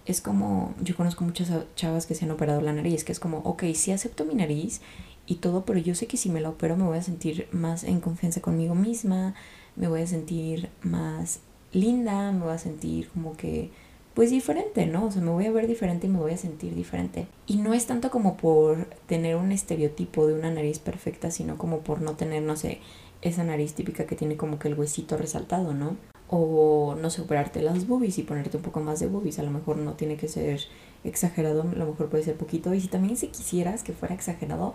Es 0.05 0.21
como, 0.21 0.73
yo 0.81 0.95
conozco 0.95 1.25
muchas 1.25 1.51
chavas 1.75 2.07
que 2.07 2.15
se 2.15 2.25
han 2.25 2.31
operado 2.31 2.61
la 2.61 2.73
nariz, 2.73 3.03
que 3.03 3.11
es 3.11 3.19
como, 3.19 3.39
ok, 3.39 3.63
sí 3.75 3.91
acepto 3.91 4.23
mi 4.25 4.35
nariz 4.35 4.81
y 5.25 5.35
todo, 5.35 5.65
pero 5.65 5.79
yo 5.79 5.93
sé 5.95 6.07
que 6.07 6.17
si 6.17 6.29
me 6.29 6.39
la 6.39 6.49
opero 6.49 6.77
me 6.77 6.85
voy 6.85 6.97
a 6.97 7.03
sentir 7.03 7.47
más 7.51 7.83
en 7.83 7.99
confianza 7.99 8.41
conmigo 8.41 8.73
misma, 8.73 9.35
me 9.75 9.87
voy 9.87 10.01
a 10.01 10.07
sentir 10.07 10.69
más 10.81 11.41
linda, 11.77 12.31
me 12.31 12.45
voy 12.45 12.53
a 12.53 12.57
sentir 12.57 13.09
como 13.09 13.35
que 13.37 13.69
pues 14.17 14.31
diferente, 14.31 14.87
¿no? 14.87 15.05
O 15.05 15.11
sea, 15.11 15.21
me 15.21 15.29
voy 15.29 15.45
a 15.45 15.51
ver 15.51 15.67
diferente 15.67 16.07
y 16.07 16.09
me 16.09 16.17
voy 16.17 16.31
a 16.31 16.37
sentir 16.37 16.73
diferente. 16.73 17.27
Y 17.45 17.57
no 17.57 17.75
es 17.75 17.85
tanto 17.85 18.09
como 18.09 18.35
por 18.35 18.85
tener 19.05 19.35
un 19.35 19.51
estereotipo 19.51 20.25
de 20.25 20.33
una 20.33 20.49
nariz 20.49 20.79
perfecta, 20.79 21.29
sino 21.29 21.59
como 21.59 21.81
por 21.81 22.01
no 22.01 22.15
tener, 22.15 22.41
no 22.41 22.55
sé, 22.55 22.79
esa 23.21 23.43
nariz 23.43 23.75
típica 23.75 24.07
que 24.07 24.15
tiene 24.15 24.35
como 24.35 24.57
que 24.57 24.69
el 24.69 24.73
huesito 24.73 25.17
resaltado, 25.17 25.75
¿no? 25.75 25.97
O, 26.29 26.95
no 26.99 27.11
sé, 27.11 27.21
operarte 27.21 27.61
las 27.61 27.85
boobies 27.85 28.17
y 28.17 28.23
ponerte 28.23 28.57
un 28.57 28.63
poco 28.63 28.79
más 28.79 28.99
de 28.99 29.05
boobies. 29.05 29.37
A 29.37 29.43
lo 29.43 29.51
mejor 29.51 29.77
no 29.77 29.93
tiene 29.93 30.17
que 30.17 30.27
ser 30.27 30.61
exagerado, 31.03 31.61
a 31.61 31.75
lo 31.75 31.85
mejor 31.85 32.09
puede 32.09 32.23
ser 32.23 32.37
poquito. 32.37 32.73
Y 32.73 32.81
si 32.81 32.87
también 32.87 33.17
si 33.17 33.27
quisieras 33.27 33.83
que 33.83 33.93
fuera 33.93 34.15
exagerado, 34.15 34.73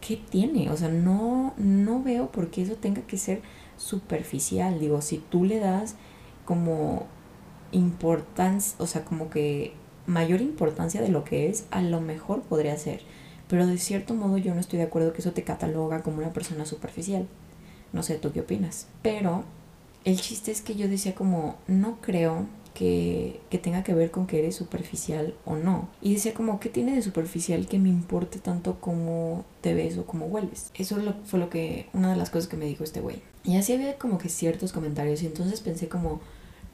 ¿qué 0.00 0.16
tiene? 0.16 0.70
O 0.70 0.78
sea, 0.78 0.88
no, 0.88 1.52
no 1.58 2.02
veo 2.02 2.32
por 2.32 2.50
qué 2.50 2.62
eso 2.62 2.76
tenga 2.76 3.02
que 3.02 3.18
ser 3.18 3.42
superficial. 3.76 4.80
Digo, 4.80 5.02
si 5.02 5.18
tú 5.18 5.44
le 5.44 5.58
das 5.58 5.96
como 6.48 7.04
importancia, 7.72 8.74
o 8.78 8.86
sea, 8.86 9.04
como 9.04 9.28
que 9.28 9.74
mayor 10.06 10.40
importancia 10.40 11.02
de 11.02 11.10
lo 11.10 11.22
que 11.22 11.50
es, 11.50 11.66
a 11.70 11.82
lo 11.82 12.00
mejor 12.00 12.40
podría 12.40 12.74
ser. 12.78 13.02
Pero 13.48 13.66
de 13.66 13.76
cierto 13.76 14.14
modo 14.14 14.38
yo 14.38 14.54
no 14.54 14.60
estoy 14.60 14.78
de 14.78 14.86
acuerdo 14.86 15.12
que 15.12 15.20
eso 15.20 15.32
te 15.32 15.44
cataloga 15.44 16.02
como 16.02 16.16
una 16.16 16.32
persona 16.32 16.64
superficial. 16.64 17.28
No 17.92 18.02
sé, 18.02 18.14
¿tú 18.14 18.32
qué 18.32 18.40
opinas? 18.40 18.86
Pero 19.02 19.44
el 20.06 20.18
chiste 20.18 20.50
es 20.50 20.62
que 20.62 20.74
yo 20.74 20.88
decía 20.88 21.14
como, 21.14 21.56
no 21.66 21.98
creo 22.00 22.46
que, 22.72 23.42
que, 23.50 23.58
tenga 23.58 23.84
que 23.84 23.92
ver 23.92 24.10
con 24.10 24.26
que 24.26 24.38
eres 24.38 24.56
superficial 24.56 25.34
o 25.44 25.56
no. 25.56 25.90
Y 26.00 26.14
decía 26.14 26.32
como, 26.32 26.60
¿qué 26.60 26.70
tiene 26.70 26.94
de 26.94 27.02
superficial 27.02 27.68
que 27.68 27.78
me 27.78 27.90
importe 27.90 28.38
tanto 28.38 28.80
cómo 28.80 29.44
te 29.60 29.74
ves 29.74 29.98
o 29.98 30.06
cómo 30.06 30.24
hueles? 30.24 30.70
Eso 30.72 30.96
fue 31.24 31.38
lo 31.38 31.50
que, 31.50 31.90
una 31.92 32.10
de 32.10 32.16
las 32.16 32.30
cosas 32.30 32.48
que 32.48 32.56
me 32.56 32.64
dijo 32.64 32.84
este 32.84 33.02
güey. 33.02 33.20
Y 33.44 33.58
así 33.58 33.74
había 33.74 33.98
como 33.98 34.16
que 34.16 34.30
ciertos 34.30 34.72
comentarios 34.72 35.22
y 35.22 35.26
entonces 35.26 35.60
pensé 35.60 35.88
como, 35.88 36.20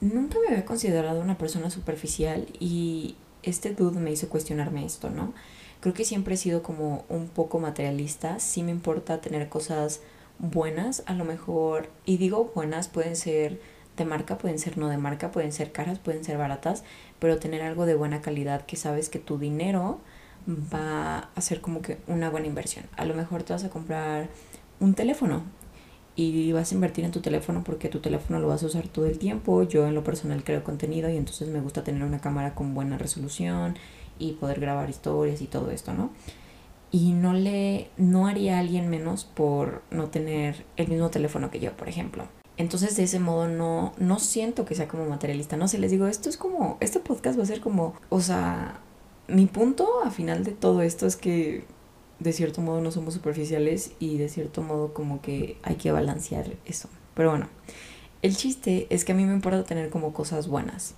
nunca 0.01 0.39
me 0.41 0.49
había 0.49 0.65
considerado 0.65 1.21
una 1.21 1.39
persona 1.39 1.71
superficial 1.71 2.47
y 2.59 3.17
este 3.43 3.75
dude 3.75 4.01
me 4.01 4.13
hizo 4.13 4.29
cuestionarme 4.29 4.85
esto, 4.85 5.11
¿no? 5.11 5.35
Creo 5.81 5.95
que 5.95 6.05
siempre 6.05 6.35
he 6.35 6.39
sido 6.39 6.63
como 6.63 7.05
un 7.09 7.29
poco 7.29 7.59
materialista, 7.59 8.39
sí 8.41 8.63
me 8.63 8.71
importa 8.71 9.21
tener 9.21 9.49
cosas 9.49 10.01
buenas, 10.39 11.03
a 11.07 11.13
lo 11.13 11.25
mejor, 11.25 11.89
y 12.05 12.17
digo 12.17 12.53
buenas, 12.55 12.89
pueden 12.89 13.17
ser 13.17 13.61
de 13.97 14.05
marca, 14.05 14.39
pueden 14.39 14.59
ser 14.59 14.79
no 14.79 14.89
de 14.89 14.97
marca, 14.97 15.31
pueden 15.31 15.53
ser 15.53 15.73
caras, 15.73 15.99
pueden 15.99 16.25
ser 16.25 16.39
baratas, 16.39 16.85
pero 17.19 17.39
tener 17.39 17.63
algo 17.63 17.87
de 17.87 17.95
buena 17.95 18.21
calidad 18.21 18.67
que 18.67 18.77
sabes 18.77 19.09
que 19.09 19.19
tu 19.19 19.39
dinero 19.39 20.01
va 20.49 21.31
a 21.35 21.41
ser 21.41 21.61
como 21.61 21.81
que 21.81 21.99
una 22.07 22.31
buena 22.31 22.47
inversión. 22.47 22.87
A 22.97 23.05
lo 23.05 23.15
mejor 23.15 23.43
te 23.43 23.53
vas 23.53 23.65
a 23.65 23.71
comprar 23.71 24.29
un 24.81 24.95
teléfono 24.95 25.43
y 26.17 26.53
vas 26.53 26.71
a 26.71 26.75
invertir 26.75 27.05
en 27.05 27.11
tu 27.11 27.21
teléfono 27.21 27.65
porque 27.65 27.89
tu 27.89 27.99
teléfono 28.01 28.39
lo 28.39 28.49
vas 28.49 28.63
a 28.63 28.67
usar 28.67 28.87
todo 28.89 29.07
el 29.07 29.19
tiempo. 29.19 29.63
Yo 29.65 29.87
en 29.87 29.95
lo 29.95 30.05
personal 30.05 30.45
creo 30.45 30.63
contenido 30.63 31.11
y 31.11 31.17
entonces 31.17 31.49
me 31.49 31.61
gusta 31.61 31.83
tener 31.83 32.05
una 32.05 32.21
cámara 32.21 32.55
con 32.55 32.75
buena 32.75 32.99
resolución 32.99 33.77
y 34.19 34.33
poder 34.33 34.61
grabar 34.61 34.89
historias 34.91 35.43
y 35.43 35.47
todo 35.47 35.71
esto, 35.71 35.93
¿no? 35.93 36.11
Y 36.93 37.13
no 37.13 37.33
le 37.33 37.91
no 37.97 38.29
haría 38.29 38.57
a 38.57 38.61
alguien 38.61 38.89
menos 38.89 39.25
por 39.25 39.83
no 39.91 40.09
tener 40.09 40.65
el 40.77 40.89
mismo 40.89 41.11
teléfono 41.11 41.51
que 41.51 41.59
yo, 41.59 41.77
por 41.77 41.89
ejemplo. 41.89 42.29
Entonces 42.57 42.97
de 42.97 43.03
ese 43.03 43.19
modo 43.19 43.49
no, 43.49 43.95
no 43.99 44.21
siento 44.21 44.65
que 44.65 44.77
sea 44.77 44.87
como 44.87 45.07
materialista, 45.07 45.57
no 45.57 45.67
sé, 45.67 45.79
les 45.79 45.91
digo, 45.91 46.07
esto 46.07 46.29
es 46.29 46.37
como, 46.37 46.77
este 46.79 47.01
podcast 47.01 47.37
va 47.37 47.43
a 47.43 47.47
ser 47.47 47.61
como, 47.61 47.95
o 48.11 48.21
sea, 48.21 48.79
mi 49.27 49.47
punto 49.47 49.89
a 50.05 50.13
final 50.13 50.45
de 50.45 50.53
todo 50.53 50.83
esto 50.83 51.07
es 51.07 51.17
que 51.17 51.65
de 52.19 52.33
cierto 52.33 52.61
modo 52.61 52.81
no 52.81 52.91
somos 52.91 53.15
superficiales 53.15 53.93
y 53.99 54.19
de 54.19 54.29
cierto 54.29 54.63
modo 54.63 54.95
como 54.95 55.21
que 55.21 55.57
hay 55.63 55.77
que 55.77 55.93
balancear 55.93 56.57
eso. 56.65 56.89
Pero 57.15 57.31
bueno, 57.31 57.49
el 58.23 58.37
chiste 58.37 58.87
es 58.91 59.05
que 59.05 59.13
a 59.13 59.15
mí 59.15 59.25
me 59.25 59.35
importa 59.35 59.65
tener 59.65 59.91
como 59.91 60.13
cosas 60.13 60.49
buenas. 60.49 60.95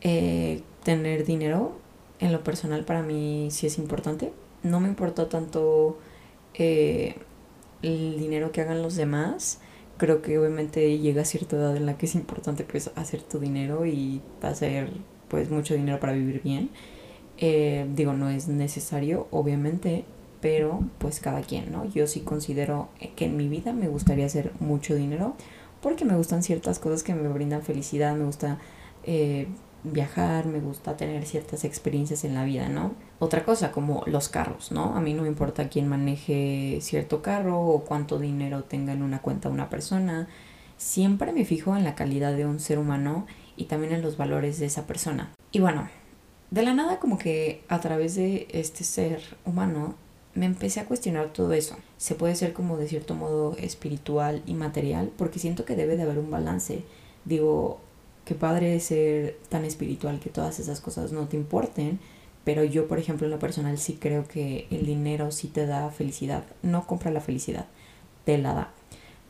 Eh, 0.00 0.62
tener 0.82 1.24
dinero 1.24 1.78
en 2.20 2.32
lo 2.32 2.44
personal 2.44 2.84
para 2.84 3.02
mí 3.02 3.48
sí 3.50 3.66
es 3.66 3.78
importante. 3.78 4.32
No 4.62 4.80
me 4.80 4.88
importa 4.88 5.28
tanto 5.28 5.98
eh, 6.54 7.16
el 7.82 8.18
dinero 8.18 8.52
que 8.52 8.60
hagan 8.60 8.82
los 8.82 8.96
demás 8.96 9.60
creo 9.96 10.22
que 10.22 10.38
obviamente 10.38 10.98
llega 10.98 11.22
a 11.22 11.24
cierta 11.24 11.56
edad 11.56 11.76
en 11.76 11.86
la 11.86 11.96
que 11.96 12.06
es 12.06 12.14
importante 12.14 12.64
pues 12.64 12.90
hacer 12.96 13.22
tu 13.22 13.38
dinero 13.38 13.86
y 13.86 14.20
hacer 14.42 14.90
pues 15.28 15.50
mucho 15.50 15.74
dinero 15.74 16.00
para 16.00 16.12
vivir 16.12 16.42
bien. 16.42 16.70
Eh, 17.38 17.86
digo, 17.94 18.12
no 18.12 18.28
es 18.28 18.48
necesario, 18.48 19.26
obviamente, 19.30 20.04
pero 20.44 20.84
pues 20.98 21.20
cada 21.20 21.40
quien, 21.40 21.72
¿no? 21.72 21.86
Yo 21.86 22.06
sí 22.06 22.20
considero 22.20 22.90
que 23.16 23.24
en 23.24 23.34
mi 23.38 23.48
vida 23.48 23.72
me 23.72 23.88
gustaría 23.88 24.26
hacer 24.26 24.52
mucho 24.60 24.94
dinero 24.94 25.36
porque 25.80 26.04
me 26.04 26.14
gustan 26.16 26.42
ciertas 26.42 26.78
cosas 26.78 27.02
que 27.02 27.14
me 27.14 27.26
brindan 27.30 27.62
felicidad, 27.62 28.14
me 28.14 28.26
gusta 28.26 28.58
eh, 29.04 29.48
viajar, 29.84 30.44
me 30.44 30.60
gusta 30.60 30.98
tener 30.98 31.24
ciertas 31.24 31.64
experiencias 31.64 32.24
en 32.24 32.34
la 32.34 32.44
vida, 32.44 32.68
¿no? 32.68 32.92
Otra 33.20 33.46
cosa 33.46 33.72
como 33.72 34.02
los 34.04 34.28
carros, 34.28 34.70
¿no? 34.70 34.94
A 34.94 35.00
mí 35.00 35.14
no 35.14 35.22
me 35.22 35.28
importa 35.28 35.70
quién 35.70 35.88
maneje 35.88 36.76
cierto 36.82 37.22
carro 37.22 37.62
o 37.62 37.82
cuánto 37.86 38.18
dinero 38.18 38.64
tenga 38.64 38.92
en 38.92 39.02
una 39.02 39.22
cuenta 39.22 39.48
una 39.48 39.70
persona. 39.70 40.28
Siempre 40.76 41.32
me 41.32 41.46
fijo 41.46 41.74
en 41.74 41.84
la 41.84 41.94
calidad 41.94 42.36
de 42.36 42.44
un 42.44 42.60
ser 42.60 42.78
humano 42.78 43.24
y 43.56 43.64
también 43.64 43.94
en 43.94 44.02
los 44.02 44.18
valores 44.18 44.58
de 44.58 44.66
esa 44.66 44.86
persona. 44.86 45.32
Y 45.52 45.60
bueno, 45.60 45.88
de 46.50 46.62
la 46.64 46.74
nada 46.74 47.00
como 47.00 47.16
que 47.16 47.64
a 47.70 47.80
través 47.80 48.14
de 48.14 48.46
este 48.50 48.84
ser 48.84 49.22
humano 49.46 49.94
me 50.34 50.46
empecé 50.46 50.80
a 50.80 50.86
cuestionar 50.86 51.32
todo 51.32 51.52
eso. 51.52 51.76
Se 51.96 52.14
puede 52.14 52.34
ser 52.34 52.52
como 52.52 52.76
de 52.76 52.88
cierto 52.88 53.14
modo 53.14 53.56
espiritual 53.58 54.42
y 54.46 54.54
material 54.54 55.10
porque 55.16 55.38
siento 55.38 55.64
que 55.64 55.76
debe 55.76 55.96
de 55.96 56.02
haber 56.02 56.18
un 56.18 56.30
balance. 56.30 56.82
Digo, 57.24 57.80
qué 58.24 58.34
padre 58.34 58.78
ser 58.80 59.38
tan 59.48 59.64
espiritual 59.64 60.20
que 60.20 60.30
todas 60.30 60.58
esas 60.58 60.80
cosas 60.80 61.12
no 61.12 61.28
te 61.28 61.36
importen, 61.36 62.00
pero 62.44 62.64
yo, 62.64 62.88
por 62.88 62.98
ejemplo, 62.98 63.26
en 63.26 63.30
lo 63.30 63.38
personal 63.38 63.78
sí 63.78 63.98
creo 64.00 64.26
que 64.26 64.66
el 64.70 64.86
dinero 64.86 65.30
sí 65.30 65.48
te 65.48 65.66
da 65.66 65.88
felicidad. 65.90 66.44
No 66.62 66.86
compra 66.86 67.10
la 67.10 67.20
felicidad, 67.20 67.66
te 68.24 68.38
la 68.38 68.54
da. 68.54 68.70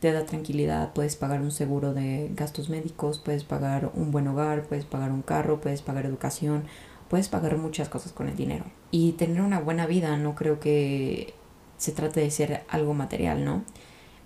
Te 0.01 0.11
da 0.11 0.25
tranquilidad, 0.25 0.93
puedes 0.93 1.15
pagar 1.15 1.41
un 1.41 1.51
seguro 1.51 1.93
de 1.93 2.29
gastos 2.35 2.69
médicos, 2.69 3.19
puedes 3.19 3.43
pagar 3.43 3.91
un 3.95 4.11
buen 4.11 4.27
hogar, 4.27 4.63
puedes 4.63 4.85
pagar 4.85 5.11
un 5.11 5.21
carro, 5.21 5.61
puedes 5.61 5.81
pagar 5.81 6.05
educación, 6.05 6.65
puedes 7.15 7.29
pagar 7.29 7.57
muchas 7.57 7.87
cosas 7.87 8.11
con 8.11 8.27
el 8.27 8.35
dinero. 8.35 8.65
Y 8.91 9.13
tener 9.13 9.39
una 9.39 9.61
buena 9.61 9.87
vida 9.87 10.17
no 10.17 10.35
creo 10.35 10.59
que 10.59 11.33
se 11.77 11.93
trate 11.93 12.19
de 12.19 12.29
ser 12.29 12.65
algo 12.67 12.93
material, 12.93 13.45
¿no? 13.45 13.63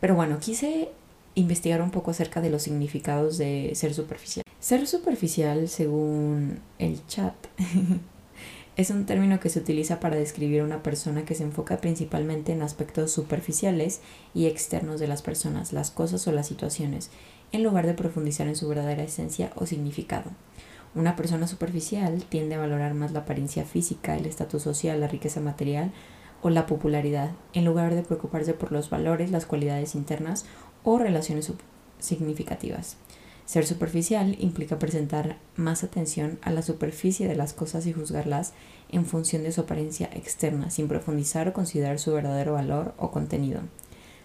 Pero 0.01 0.15
bueno, 0.15 0.39
quise 0.39 0.89
investigar 1.36 1.84
un 1.84 1.91
poco 1.91 2.10
acerca 2.10 2.41
de 2.41 2.50
los 2.50 2.63
significados 2.63 3.38
de 3.38 3.74
ser 3.75 3.93
superficial. 3.93 4.43
Ser 4.60 4.88
superficial, 4.88 5.69
según 5.69 6.62
el 6.79 7.05
chat, 7.05 7.36
es 8.75 8.89
un 8.89 9.05
término 9.05 9.39
que 9.39 9.50
se 9.50 9.60
utiliza 9.60 10.00
para 10.00 10.15
describir 10.15 10.62
a 10.62 10.65
una 10.65 10.81
persona 10.81 11.25
que 11.25 11.36
se 11.36 11.43
enfoca 11.43 11.77
principalmente 11.81 12.53
en 12.53 12.63
aspectos 12.63 13.12
superficiales 13.12 14.01
y 14.34 14.48
externos 14.48 15.00
de 15.00 15.08
las 15.08 15.22
personas, 15.22 15.74
las 15.74 15.91
cosas 15.91 16.27
o 16.27 16.31
las 16.31 16.48
situaciones, 16.48 17.12
en 17.51 17.62
lugar 17.62 17.86
de 17.86 17.93
profundizar 17.93 18.48
en 18.48 18.55
su 18.55 18.67
verdadera 18.67 19.03
esencia 19.03 19.51
o 19.58 19.67
significado. 19.67 20.31
Una 20.96 21.15
persona 21.15 21.46
superficial 21.48 22.24
tiende 22.24 22.55
a 22.55 22.60
valorar 22.60 22.96
más 22.96 23.12
la 23.12 23.19
apariencia 23.19 23.63
física, 23.63 24.17
el 24.17 24.25
estatus 24.25 24.63
social, 24.63 25.00
la 25.00 25.08
riqueza 25.08 25.39
material 25.39 25.91
o 26.41 26.50
la 26.50 26.65
popularidad, 26.65 27.31
en 27.53 27.65
lugar 27.65 27.93
de 27.93 28.01
preocuparse 28.01 28.53
por 28.53 28.72
los 28.72 28.89
valores, 28.89 29.29
las 29.29 29.46
cualidades 29.46 29.93
internas 29.93 30.46
o 30.84 30.98
relaciones 30.98 31.51
significativas. 32.00 32.98
Ser 33.46 33.65
superficial 33.65 34.36
implica 34.39 34.79
presentar 34.79 35.38
más 35.55 35.84
atención 35.84 36.39
a 36.41 36.51
la 36.51 36.62
superficie 36.62 37.27
de 37.27 37.36
las 37.36 37.53
cosas 37.53 37.86
y 37.86 37.93
juzgarlas 37.93 38.53
en 38.89 39.05
función 39.05 39.43
de 39.43 39.51
su 39.51 39.62
apariencia 39.62 40.10
externa, 40.13 40.69
sin 40.69 40.88
profundizar 40.88 41.48
o 41.48 41.53
considerar 41.53 42.00
su 42.00 42.13
verdadero 42.13 42.53
valor 42.53 42.93
o 42.98 43.12
contenido. 43.12 43.62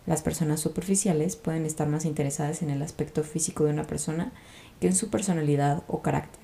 Las 0.07 0.23
personas 0.23 0.61
superficiales 0.61 1.37
pueden 1.37 1.65
estar 1.65 1.89
más 1.89 2.05
interesadas 2.05 2.63
en 2.63 2.71
el 2.71 2.83
aspecto 2.83 3.23
físico 3.23 3.65
de 3.65 3.73
una 3.73 3.87
persona 3.87 4.33
que 4.81 4.89
en 4.89 4.95
su 4.95 5.09
personalidad 5.09 5.83
o 5.89 6.03
carácter. 6.03 6.44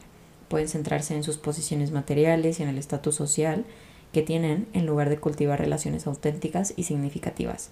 Pueden 0.51 0.69
centrarse 0.69 1.15
en 1.15 1.23
sus 1.23 1.39
posiciones 1.39 1.93
materiales 1.93 2.59
y 2.59 2.65
en 2.65 2.69
el 2.69 2.77
estatus 2.77 3.15
social 3.15 3.65
que 4.13 4.23
tienen 4.23 4.67
en 4.73 4.85
lugar 4.85 5.09
de 5.09 5.21
cultivar 5.21 5.61
relaciones 5.61 6.09
auténticas 6.09 6.75
y 6.77 6.83
significativas. 6.83 7.71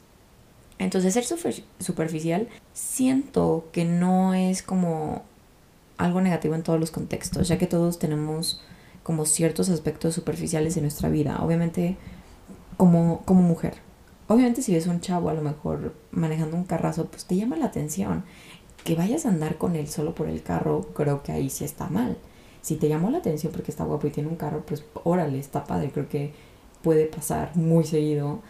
Entonces 0.78 1.12
ser 1.12 1.24
superficial 1.80 2.46
siento 2.72 3.66
que 3.72 3.84
no 3.84 4.32
es 4.32 4.62
como 4.62 5.24
algo 5.96 6.20
negativo 6.20 6.54
en 6.54 6.62
todos 6.62 6.78
los 6.78 6.92
contextos, 6.92 7.48
ya 7.48 7.58
que 7.58 7.66
todos 7.66 7.98
tenemos 7.98 8.62
como 9.02 9.26
ciertos 9.26 9.70
aspectos 9.70 10.14
superficiales 10.14 10.76
en 10.76 10.84
nuestra 10.84 11.08
vida, 11.08 11.38
obviamente 11.42 11.96
como, 12.76 13.22
como 13.24 13.42
mujer. 13.42 13.78
Obviamente 14.28 14.62
si 14.62 14.72
ves 14.72 14.86
un 14.86 15.00
chavo 15.00 15.30
a 15.30 15.34
lo 15.34 15.42
mejor 15.42 15.96
manejando 16.12 16.56
un 16.56 16.62
carrazo, 16.62 17.06
pues 17.06 17.24
te 17.24 17.34
llama 17.34 17.56
la 17.56 17.66
atención. 17.66 18.22
Que 18.84 18.94
vayas 18.94 19.26
a 19.26 19.30
andar 19.30 19.58
con 19.58 19.74
él 19.74 19.88
solo 19.88 20.14
por 20.14 20.28
el 20.28 20.44
carro, 20.44 20.82
creo 20.94 21.24
que 21.24 21.32
ahí 21.32 21.50
sí 21.50 21.64
está 21.64 21.88
mal. 21.88 22.16
Si 22.62 22.76
te 22.76 22.88
llamó 22.88 23.10
la 23.10 23.18
atención 23.18 23.52
porque 23.52 23.70
está 23.70 23.84
guapo 23.84 24.06
y 24.06 24.10
tiene 24.10 24.28
un 24.28 24.36
carro, 24.36 24.64
pues 24.66 24.84
órale, 25.04 25.38
está 25.38 25.64
padre, 25.64 25.90
creo 25.90 26.08
que 26.08 26.32
puede 26.82 27.06
pasar 27.06 27.56
muy 27.56 27.84
seguido 27.84 28.40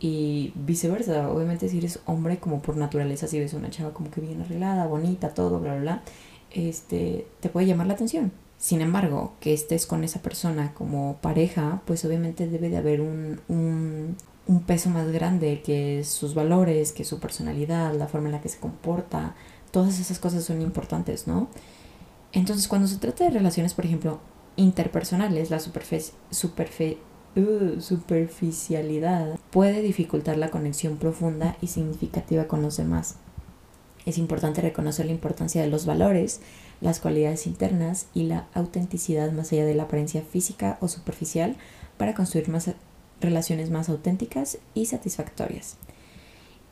y 0.00 0.52
viceversa. 0.54 1.30
Obviamente 1.30 1.68
si 1.68 1.78
eres 1.78 2.00
hombre 2.06 2.38
como 2.38 2.60
por 2.60 2.76
naturaleza, 2.76 3.26
si 3.26 3.38
ves 3.38 3.54
una 3.54 3.70
chava 3.70 3.92
como 3.92 4.10
que 4.10 4.20
bien 4.20 4.40
arreglada, 4.40 4.86
bonita, 4.86 5.34
todo, 5.34 5.60
bla, 5.60 5.72
bla, 5.74 5.80
bla, 5.80 6.02
este, 6.50 7.26
te 7.40 7.48
puede 7.48 7.66
llamar 7.66 7.86
la 7.86 7.94
atención. 7.94 8.32
Sin 8.58 8.80
embargo, 8.80 9.34
que 9.40 9.54
estés 9.54 9.86
con 9.86 10.02
esa 10.02 10.20
persona 10.20 10.74
como 10.74 11.18
pareja, 11.20 11.80
pues 11.86 12.04
obviamente 12.04 12.48
debe 12.48 12.68
de 12.70 12.76
haber 12.76 13.00
un, 13.00 13.40
un, 13.48 14.16
un 14.48 14.62
peso 14.62 14.90
más 14.90 15.12
grande 15.12 15.62
que 15.62 16.02
sus 16.04 16.34
valores, 16.34 16.92
que 16.92 17.04
su 17.04 17.20
personalidad, 17.20 17.94
la 17.94 18.08
forma 18.08 18.28
en 18.28 18.32
la 18.32 18.40
que 18.40 18.48
se 18.48 18.58
comporta, 18.58 19.36
todas 19.70 20.00
esas 20.00 20.18
cosas 20.18 20.42
son 20.42 20.60
importantes, 20.60 21.28
¿no? 21.28 21.48
Entonces, 22.38 22.68
cuando 22.68 22.86
se 22.86 22.98
trata 22.98 23.24
de 23.24 23.30
relaciones, 23.30 23.74
por 23.74 23.84
ejemplo, 23.84 24.20
interpersonales, 24.54 25.50
la 25.50 25.58
Uh, 27.36 27.80
superficialidad 27.80 29.38
puede 29.50 29.82
dificultar 29.82 30.38
la 30.38 30.50
conexión 30.50 30.96
profunda 30.96 31.56
y 31.60 31.66
significativa 31.66 32.48
con 32.48 32.62
los 32.62 32.76
demás. 32.76 33.16
Es 34.06 34.18
importante 34.18 34.60
reconocer 34.60 35.06
la 35.06 35.12
importancia 35.12 35.60
de 35.62 35.68
los 35.68 35.84
valores, 35.84 36.40
las 36.80 37.00
cualidades 37.00 37.46
internas 37.46 38.06
y 38.14 38.24
la 38.24 38.48
autenticidad 38.54 39.30
más 39.30 39.52
allá 39.52 39.66
de 39.66 39.74
la 39.74 39.84
apariencia 39.84 40.22
física 40.22 40.78
o 40.80 40.88
superficial 40.88 41.56
para 41.96 42.14
construir 42.14 42.48
más 42.48 42.70
relaciones 43.20 43.70
más 43.70 43.88
auténticas 43.88 44.58
y 44.74 44.86
satisfactorias. 44.86 45.76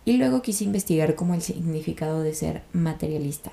Y 0.04 0.14
luego 0.16 0.42
quise 0.42 0.64
investigar 0.64 1.16
como 1.16 1.34
el 1.34 1.42
significado 1.42 2.22
de 2.22 2.34
ser 2.34 2.62
materialista. 2.72 3.52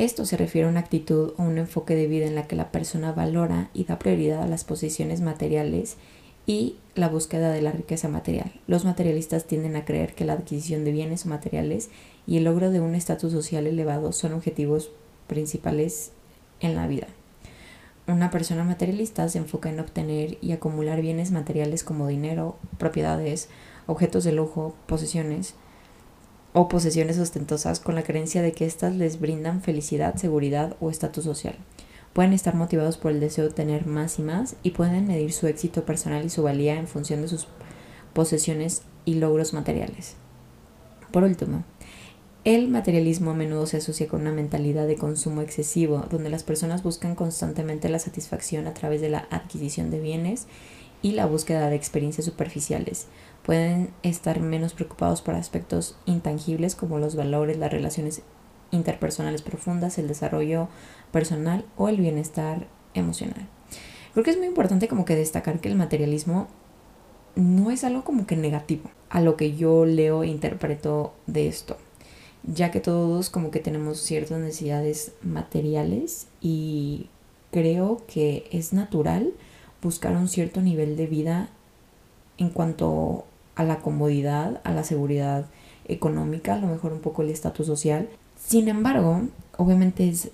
Esto 0.00 0.24
se 0.24 0.38
refiere 0.38 0.66
a 0.66 0.70
una 0.70 0.80
actitud 0.80 1.34
o 1.36 1.42
un 1.42 1.58
enfoque 1.58 1.94
de 1.94 2.06
vida 2.06 2.24
en 2.24 2.34
la 2.34 2.46
que 2.46 2.56
la 2.56 2.72
persona 2.72 3.12
valora 3.12 3.68
y 3.74 3.84
da 3.84 3.98
prioridad 3.98 4.42
a 4.42 4.46
las 4.46 4.64
posiciones 4.64 5.20
materiales 5.20 5.98
y 6.46 6.76
la 6.94 7.10
búsqueda 7.10 7.52
de 7.52 7.60
la 7.60 7.70
riqueza 7.70 8.08
material. 8.08 8.50
Los 8.66 8.86
materialistas 8.86 9.44
tienden 9.44 9.76
a 9.76 9.84
creer 9.84 10.14
que 10.14 10.24
la 10.24 10.32
adquisición 10.32 10.86
de 10.86 10.92
bienes 10.92 11.26
o 11.26 11.28
materiales 11.28 11.90
y 12.26 12.38
el 12.38 12.44
logro 12.44 12.70
de 12.70 12.80
un 12.80 12.94
estatus 12.94 13.30
social 13.30 13.66
elevado 13.66 14.12
son 14.12 14.32
objetivos 14.32 14.90
principales 15.26 16.12
en 16.60 16.76
la 16.76 16.86
vida. 16.86 17.08
Una 18.06 18.30
persona 18.30 18.64
materialista 18.64 19.28
se 19.28 19.36
enfoca 19.36 19.68
en 19.68 19.80
obtener 19.80 20.38
y 20.40 20.52
acumular 20.52 21.02
bienes 21.02 21.30
materiales 21.30 21.84
como 21.84 22.06
dinero, 22.06 22.56
propiedades, 22.78 23.50
objetos 23.86 24.24
de 24.24 24.32
lujo, 24.32 24.74
posesiones, 24.86 25.56
o 26.52 26.68
posesiones 26.68 27.18
ostentosas 27.18 27.80
con 27.80 27.94
la 27.94 28.02
creencia 28.02 28.42
de 28.42 28.52
que 28.52 28.66
éstas 28.66 28.94
les 28.94 29.20
brindan 29.20 29.62
felicidad, 29.62 30.16
seguridad 30.16 30.76
o 30.80 30.90
estatus 30.90 31.24
social. 31.24 31.56
Pueden 32.12 32.32
estar 32.32 32.54
motivados 32.54 32.96
por 32.96 33.12
el 33.12 33.20
deseo 33.20 33.44
de 33.44 33.54
tener 33.54 33.86
más 33.86 34.18
y 34.18 34.22
más 34.22 34.56
y 34.62 34.70
pueden 34.70 35.06
medir 35.06 35.32
su 35.32 35.46
éxito 35.46 35.84
personal 35.84 36.24
y 36.24 36.30
su 36.30 36.42
valía 36.42 36.76
en 36.76 36.88
función 36.88 37.22
de 37.22 37.28
sus 37.28 37.46
posesiones 38.12 38.82
y 39.04 39.14
logros 39.14 39.52
materiales. 39.52 40.16
Por 41.12 41.22
último, 41.22 41.64
el 42.44 42.68
materialismo 42.68 43.32
a 43.32 43.34
menudo 43.34 43.66
se 43.66 43.76
asocia 43.76 44.08
con 44.08 44.22
una 44.22 44.32
mentalidad 44.32 44.86
de 44.86 44.96
consumo 44.96 45.42
excesivo, 45.42 46.06
donde 46.10 46.30
las 46.30 46.42
personas 46.42 46.82
buscan 46.82 47.14
constantemente 47.14 47.88
la 47.88 47.98
satisfacción 47.98 48.66
a 48.66 48.74
través 48.74 49.00
de 49.00 49.10
la 49.10 49.26
adquisición 49.30 49.90
de 49.90 50.00
bienes 50.00 50.46
y 51.02 51.12
la 51.12 51.26
búsqueda 51.26 51.68
de 51.68 51.76
experiencias 51.76 52.24
superficiales. 52.24 53.06
Pueden 53.44 53.90
estar 54.02 54.40
menos 54.40 54.74
preocupados 54.74 55.22
por 55.22 55.34
aspectos 55.34 55.96
intangibles 56.06 56.74
como 56.74 56.98
los 56.98 57.16
valores, 57.16 57.58
las 57.58 57.72
relaciones 57.72 58.22
interpersonales 58.70 59.42
profundas, 59.42 59.98
el 59.98 60.08
desarrollo 60.08 60.68
personal 61.10 61.64
o 61.76 61.88
el 61.88 61.96
bienestar 61.96 62.66
emocional. 62.94 63.48
Creo 64.12 64.24
que 64.24 64.30
es 64.30 64.38
muy 64.38 64.46
importante 64.46 64.88
como 64.88 65.04
que 65.04 65.16
destacar 65.16 65.60
que 65.60 65.68
el 65.68 65.76
materialismo 65.76 66.48
no 67.36 67.70
es 67.70 67.84
algo 67.84 68.04
como 68.04 68.26
que 68.26 68.36
negativo 68.36 68.90
a 69.08 69.20
lo 69.20 69.36
que 69.36 69.56
yo 69.56 69.84
leo 69.86 70.22
e 70.22 70.28
interpreto 70.28 71.14
de 71.26 71.48
esto, 71.48 71.76
ya 72.42 72.70
que 72.70 72.80
todos 72.80 73.30
como 73.30 73.50
que 73.50 73.60
tenemos 73.60 74.00
ciertas 74.00 74.38
necesidades 74.38 75.12
materiales 75.22 76.26
y 76.40 77.08
creo 77.50 78.02
que 78.06 78.48
es 78.50 78.72
natural 78.72 79.32
buscar 79.82 80.16
un 80.16 80.28
cierto 80.28 80.60
nivel 80.60 80.96
de 80.96 81.06
vida 81.06 81.48
en 82.38 82.50
cuanto 82.50 83.26
a 83.54 83.64
la 83.64 83.78
comodidad, 83.78 84.60
a 84.64 84.72
la 84.72 84.84
seguridad 84.84 85.46
económica, 85.86 86.54
a 86.54 86.58
lo 86.58 86.68
mejor 86.68 86.92
un 86.92 87.00
poco 87.00 87.22
el 87.22 87.30
estatus 87.30 87.66
social. 87.66 88.08
Sin 88.36 88.68
embargo, 88.68 89.22
obviamente 89.56 90.08
es 90.08 90.30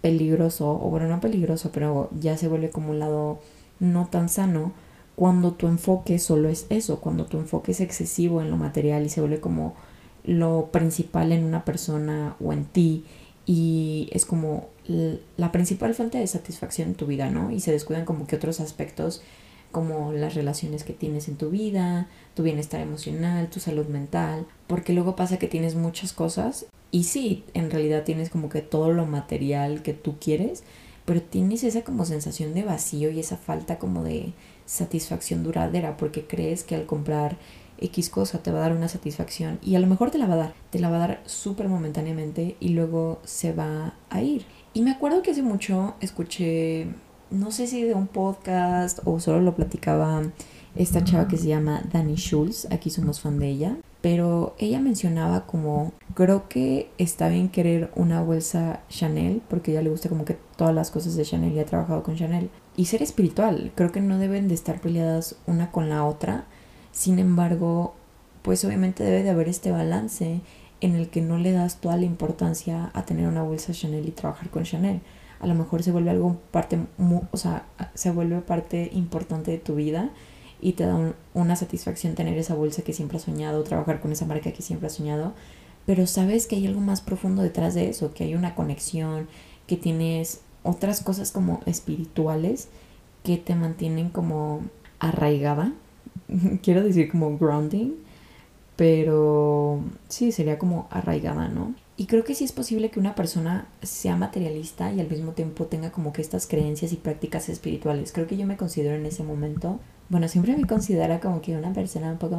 peligroso, 0.00 0.70
o 0.70 0.90
bueno, 0.90 1.08
no 1.08 1.20
peligroso, 1.20 1.70
pero 1.72 2.10
ya 2.18 2.36
se 2.36 2.48
vuelve 2.48 2.70
como 2.70 2.90
un 2.90 2.98
lado 2.98 3.40
no 3.80 4.06
tan 4.06 4.28
sano 4.28 4.72
cuando 5.14 5.52
tu 5.52 5.66
enfoque 5.68 6.18
solo 6.18 6.48
es 6.48 6.66
eso, 6.70 7.00
cuando 7.00 7.26
tu 7.26 7.38
enfoque 7.38 7.72
es 7.72 7.80
excesivo 7.80 8.40
en 8.40 8.50
lo 8.50 8.56
material 8.56 9.04
y 9.04 9.08
se 9.08 9.20
vuelve 9.20 9.40
como 9.40 9.74
lo 10.24 10.68
principal 10.72 11.32
en 11.32 11.44
una 11.44 11.64
persona 11.64 12.36
o 12.42 12.52
en 12.52 12.64
ti 12.64 13.04
y 13.44 14.08
es 14.12 14.24
como 14.24 14.68
la 15.36 15.52
principal 15.52 15.94
fuente 15.94 16.18
de 16.18 16.26
satisfacción 16.26 16.88
en 16.88 16.94
tu 16.94 17.06
vida, 17.06 17.30
¿no? 17.30 17.50
Y 17.50 17.60
se 17.60 17.72
descuidan 17.72 18.04
como 18.04 18.26
que 18.26 18.36
otros 18.36 18.60
aspectos 18.60 19.22
como 19.72 20.12
las 20.12 20.34
relaciones 20.34 20.84
que 20.84 20.92
tienes 20.92 21.28
en 21.28 21.36
tu 21.36 21.50
vida, 21.50 22.08
tu 22.34 22.42
bienestar 22.44 22.80
emocional, 22.80 23.48
tu 23.48 23.58
salud 23.58 23.86
mental, 23.86 24.46
porque 24.68 24.92
luego 24.92 25.16
pasa 25.16 25.38
que 25.38 25.48
tienes 25.48 25.74
muchas 25.74 26.12
cosas 26.12 26.66
y 26.92 27.04
sí, 27.04 27.44
en 27.54 27.70
realidad 27.70 28.04
tienes 28.04 28.30
como 28.30 28.48
que 28.48 28.62
todo 28.62 28.92
lo 28.92 29.06
material 29.06 29.82
que 29.82 29.94
tú 29.94 30.16
quieres, 30.20 30.62
pero 31.04 31.22
tienes 31.22 31.64
esa 31.64 31.82
como 31.82 32.04
sensación 32.04 32.54
de 32.54 32.62
vacío 32.62 33.10
y 33.10 33.18
esa 33.18 33.36
falta 33.36 33.78
como 33.78 34.04
de 34.04 34.34
satisfacción 34.66 35.42
duradera 35.42 35.96
porque 35.96 36.26
crees 36.26 36.62
que 36.62 36.76
al 36.76 36.86
comprar 36.86 37.38
X 37.78 38.10
cosa 38.10 38.42
te 38.42 38.52
va 38.52 38.58
a 38.58 38.62
dar 38.62 38.72
una 38.72 38.88
satisfacción 38.88 39.58
y 39.62 39.74
a 39.74 39.80
lo 39.80 39.86
mejor 39.86 40.10
te 40.10 40.18
la 40.18 40.26
va 40.26 40.34
a 40.34 40.38
dar, 40.38 40.54
te 40.70 40.78
la 40.78 40.90
va 40.90 40.96
a 40.96 41.08
dar 41.08 41.22
súper 41.26 41.68
momentáneamente 41.68 42.56
y 42.60 42.68
luego 42.68 43.20
se 43.24 43.52
va 43.52 43.94
a 44.10 44.22
ir. 44.22 44.44
Y 44.74 44.82
me 44.82 44.92
acuerdo 44.92 45.22
que 45.22 45.32
hace 45.32 45.42
mucho 45.42 45.94
escuché, 46.00 46.88
no 47.32 47.50
sé 47.50 47.66
si 47.66 47.82
de 47.82 47.94
un 47.94 48.06
podcast 48.06 49.00
o 49.04 49.18
solo 49.18 49.40
lo 49.40 49.54
platicaba 49.54 50.22
esta 50.76 51.04
chava 51.04 51.28
que 51.28 51.36
se 51.36 51.48
llama 51.48 51.82
Dani 51.92 52.14
Schulz, 52.16 52.66
aquí 52.70 52.90
somos 52.90 53.20
fan 53.20 53.38
de 53.38 53.48
ella, 53.48 53.76
pero 54.00 54.54
ella 54.58 54.80
mencionaba 54.80 55.46
como, 55.46 55.92
creo 56.14 56.48
que 56.48 56.90
está 56.98 57.28
bien 57.28 57.48
querer 57.48 57.90
una 57.94 58.22
bolsa 58.22 58.80
Chanel, 58.88 59.42
porque 59.48 59.70
a 59.70 59.74
ella 59.74 59.82
le 59.82 59.90
gusta 59.90 60.08
como 60.08 60.24
que 60.24 60.38
todas 60.56 60.74
las 60.74 60.90
cosas 60.90 61.14
de 61.16 61.24
Chanel 61.24 61.52
y 61.52 61.58
ha 61.58 61.66
trabajado 61.66 62.02
con 62.02 62.16
Chanel, 62.16 62.50
y 62.76 62.86
ser 62.86 63.02
espiritual, 63.02 63.72
creo 63.74 63.92
que 63.92 64.00
no 64.00 64.18
deben 64.18 64.48
de 64.48 64.54
estar 64.54 64.80
peleadas 64.80 65.36
una 65.46 65.70
con 65.70 65.90
la 65.90 66.04
otra, 66.04 66.46
sin 66.90 67.18
embargo, 67.18 67.94
pues 68.42 68.64
obviamente 68.64 69.04
debe 69.04 69.22
de 69.22 69.30
haber 69.30 69.48
este 69.48 69.70
balance 69.70 70.40
en 70.80 70.96
el 70.96 71.08
que 71.08 71.20
no 71.20 71.38
le 71.38 71.52
das 71.52 71.80
toda 71.80 71.96
la 71.96 72.04
importancia 72.04 72.90
a 72.94 73.04
tener 73.04 73.28
una 73.28 73.42
bolsa 73.42 73.72
Chanel 73.72 74.08
y 74.08 74.10
trabajar 74.10 74.50
con 74.50 74.64
Chanel. 74.64 75.00
A 75.42 75.46
lo 75.46 75.54
mejor 75.54 75.82
se 75.82 75.92
vuelve 75.92 76.10
algo 76.10 76.38
parte, 76.50 76.78
o 77.30 77.36
sea, 77.36 77.66
se 77.94 78.10
vuelve 78.10 78.40
parte 78.40 78.90
importante 78.94 79.50
de 79.50 79.58
tu 79.58 79.74
vida 79.74 80.10
y 80.60 80.72
te 80.72 80.86
da 80.86 81.14
una 81.34 81.56
satisfacción 81.56 82.14
tener 82.14 82.38
esa 82.38 82.54
bolsa 82.54 82.82
que 82.82 82.92
siempre 82.92 83.18
has 83.18 83.24
soñado, 83.24 83.64
trabajar 83.64 84.00
con 84.00 84.12
esa 84.12 84.24
marca 84.24 84.52
que 84.52 84.62
siempre 84.62 84.86
has 84.86 84.94
soñado, 84.94 85.34
pero 85.84 86.06
sabes 86.06 86.46
que 86.46 86.56
hay 86.56 86.66
algo 86.66 86.80
más 86.80 87.00
profundo 87.00 87.42
detrás 87.42 87.74
de 87.74 87.88
eso, 87.88 88.14
que 88.14 88.24
hay 88.24 88.36
una 88.36 88.54
conexión, 88.54 89.26
que 89.66 89.76
tienes 89.76 90.40
otras 90.62 91.00
cosas 91.02 91.32
como 91.32 91.60
espirituales 91.66 92.68
que 93.24 93.36
te 93.36 93.54
mantienen 93.56 94.08
como 94.08 94.60
arraigada, 95.00 95.72
quiero 96.62 96.82
decir 96.82 97.10
como 97.10 97.36
grounding, 97.36 97.94
pero 98.76 99.80
sí, 100.08 100.32
sería 100.32 100.58
como 100.58 100.86
arraigada, 100.90 101.48
¿no? 101.48 101.74
Y 102.02 102.06
creo 102.06 102.24
que 102.24 102.34
sí 102.34 102.42
es 102.42 102.50
posible 102.50 102.90
que 102.90 102.98
una 102.98 103.14
persona 103.14 103.68
sea 103.80 104.16
materialista 104.16 104.92
y 104.92 104.98
al 104.98 105.08
mismo 105.08 105.32
tiempo 105.32 105.66
tenga 105.66 105.92
como 105.92 106.12
que 106.12 106.20
estas 106.20 106.48
creencias 106.48 106.92
y 106.92 106.96
prácticas 106.96 107.48
espirituales. 107.48 108.10
Creo 108.10 108.26
que 108.26 108.36
yo 108.36 108.44
me 108.44 108.56
considero 108.56 108.96
en 108.96 109.06
ese 109.06 109.22
momento 109.22 109.78
bueno, 110.12 110.28
siempre 110.28 110.54
me 110.54 110.66
considera 110.66 111.20
como 111.20 111.40
que 111.40 111.56
una 111.56 111.72
persona 111.72 112.12
un 112.12 112.18
poco 112.18 112.36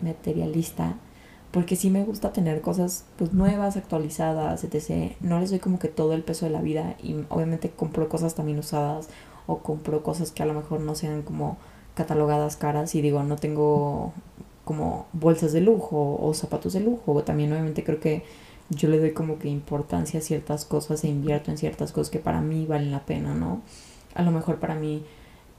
materialista, 0.00 0.96
porque 1.52 1.76
sí 1.76 1.88
me 1.88 2.02
gusta 2.02 2.32
tener 2.32 2.62
cosas 2.62 3.04
pues 3.16 3.32
nuevas, 3.32 3.76
actualizadas, 3.76 4.64
etc. 4.64 5.12
No 5.20 5.38
les 5.38 5.50
doy 5.50 5.60
como 5.60 5.78
que 5.78 5.86
todo 5.86 6.14
el 6.14 6.24
peso 6.24 6.46
de 6.46 6.50
la 6.50 6.62
vida 6.62 6.96
y 7.00 7.14
obviamente 7.28 7.70
compro 7.70 8.08
cosas 8.08 8.34
también 8.34 8.58
usadas 8.58 9.08
o 9.46 9.58
compro 9.58 10.02
cosas 10.02 10.32
que 10.32 10.42
a 10.42 10.46
lo 10.46 10.54
mejor 10.54 10.80
no 10.80 10.96
sean 10.96 11.22
como 11.22 11.58
catalogadas 11.94 12.56
caras 12.56 12.92
y 12.96 13.02
digo, 13.02 13.22
no 13.22 13.36
tengo 13.36 14.12
como 14.64 15.06
bolsas 15.12 15.52
de 15.52 15.60
lujo 15.60 16.18
o 16.20 16.34
zapatos 16.34 16.72
de 16.72 16.80
lujo. 16.80 17.22
También 17.22 17.52
obviamente 17.52 17.84
creo 17.84 18.00
que 18.00 18.24
yo 18.70 18.88
le 18.88 18.98
doy 18.98 19.12
como 19.12 19.38
que 19.38 19.48
importancia 19.48 20.20
a 20.20 20.22
ciertas 20.22 20.64
cosas 20.64 21.04
e 21.04 21.08
invierto 21.08 21.50
en 21.50 21.58
ciertas 21.58 21.92
cosas 21.92 22.10
que 22.10 22.20
para 22.20 22.40
mí 22.40 22.66
valen 22.66 22.92
la 22.92 23.04
pena, 23.04 23.34
¿no? 23.34 23.62
A 24.14 24.22
lo 24.22 24.30
mejor 24.30 24.58
para 24.58 24.74
mí 24.74 25.04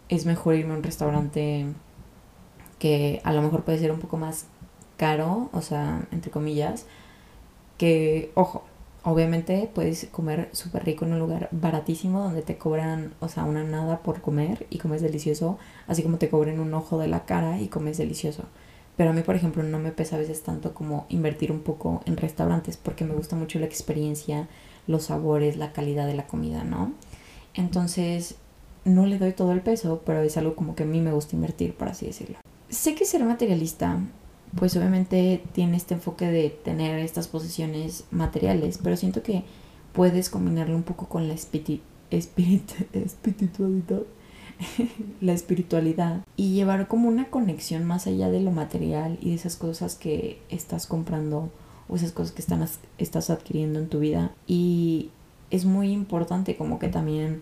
es 0.09 0.25
mejor 0.25 0.55
irme 0.55 0.73
a 0.73 0.77
un 0.77 0.83
restaurante 0.83 1.67
que 2.79 3.21
a 3.23 3.33
lo 3.33 3.41
mejor 3.41 3.63
puede 3.63 3.79
ser 3.79 3.91
un 3.91 3.99
poco 3.99 4.17
más 4.17 4.45
caro, 4.97 5.49
o 5.53 5.61
sea, 5.61 6.07
entre 6.11 6.31
comillas, 6.31 6.85
que, 7.77 8.31
ojo, 8.35 8.63
obviamente 9.03 9.69
puedes 9.73 10.05
comer 10.11 10.49
súper 10.51 10.85
rico 10.85 11.05
en 11.05 11.13
un 11.13 11.19
lugar 11.19 11.49
baratísimo 11.51 12.21
donde 12.21 12.41
te 12.41 12.57
cobran, 12.57 13.13
o 13.19 13.27
sea, 13.27 13.43
una 13.43 13.63
nada 13.63 13.99
por 13.99 14.21
comer 14.21 14.67
y 14.69 14.77
comes 14.77 15.01
delicioso, 15.01 15.57
así 15.87 16.03
como 16.03 16.17
te 16.17 16.29
cobren 16.29 16.59
un 16.59 16.73
ojo 16.73 16.97
de 16.97 17.07
la 17.07 17.25
cara 17.25 17.59
y 17.59 17.67
comes 17.67 17.97
delicioso. 17.97 18.43
Pero 19.01 19.09
a 19.09 19.13
mí, 19.13 19.23
por 19.23 19.35
ejemplo, 19.35 19.63
no 19.63 19.79
me 19.79 19.91
pesa 19.91 20.15
a 20.15 20.19
veces 20.19 20.43
tanto 20.43 20.75
como 20.75 21.07
invertir 21.09 21.51
un 21.51 21.61
poco 21.61 22.03
en 22.05 22.17
restaurantes 22.17 22.77
porque 22.77 23.03
me 23.03 23.15
gusta 23.15 23.35
mucho 23.35 23.57
la 23.57 23.65
experiencia, 23.65 24.47
los 24.85 25.05
sabores, 25.05 25.57
la 25.57 25.73
calidad 25.73 26.05
de 26.05 26.13
la 26.13 26.27
comida, 26.27 26.63
¿no? 26.63 26.93
Entonces, 27.55 28.35
no 28.85 29.07
le 29.07 29.17
doy 29.17 29.31
todo 29.33 29.53
el 29.53 29.61
peso, 29.61 30.03
pero 30.05 30.21
es 30.21 30.37
algo 30.37 30.55
como 30.55 30.75
que 30.75 30.83
a 30.83 30.85
mí 30.85 31.01
me 31.01 31.13
gusta 31.13 31.35
invertir, 31.35 31.73
por 31.73 31.87
así 31.87 32.05
decirlo. 32.05 32.37
Sé 32.69 32.93
que 32.93 33.05
ser 33.05 33.23
materialista, 33.23 33.97
pues 34.55 34.77
obviamente 34.77 35.41
tiene 35.51 35.77
este 35.77 35.95
enfoque 35.95 36.27
de 36.27 36.51
tener 36.51 36.99
estas 36.99 37.27
posesiones 37.27 38.03
materiales, 38.11 38.77
pero 38.83 38.97
siento 38.97 39.23
que 39.23 39.45
puedes 39.93 40.29
combinarlo 40.29 40.75
un 40.75 40.83
poco 40.83 41.09
con 41.09 41.27
la 41.27 41.33
espiritualidad, 42.11 44.03
la 45.21 45.33
espiritualidad 45.33 46.21
y 46.35 46.53
llevar 46.53 46.87
como 46.87 47.07
una 47.07 47.25
conexión 47.25 47.85
más 47.85 48.07
allá 48.07 48.29
de 48.29 48.41
lo 48.41 48.51
material 48.51 49.17
y 49.21 49.29
de 49.29 49.35
esas 49.35 49.55
cosas 49.55 49.95
que 49.95 50.39
estás 50.49 50.87
comprando 50.87 51.49
o 51.89 51.95
esas 51.95 52.11
cosas 52.11 52.31
que 52.31 52.41
están, 52.41 52.65
estás 52.97 53.29
adquiriendo 53.29 53.79
en 53.79 53.89
tu 53.89 53.99
vida. 53.99 54.31
Y 54.47 55.09
es 55.49 55.65
muy 55.65 55.91
importante 55.91 56.55
como 56.55 56.79
que 56.79 56.87
también 56.87 57.41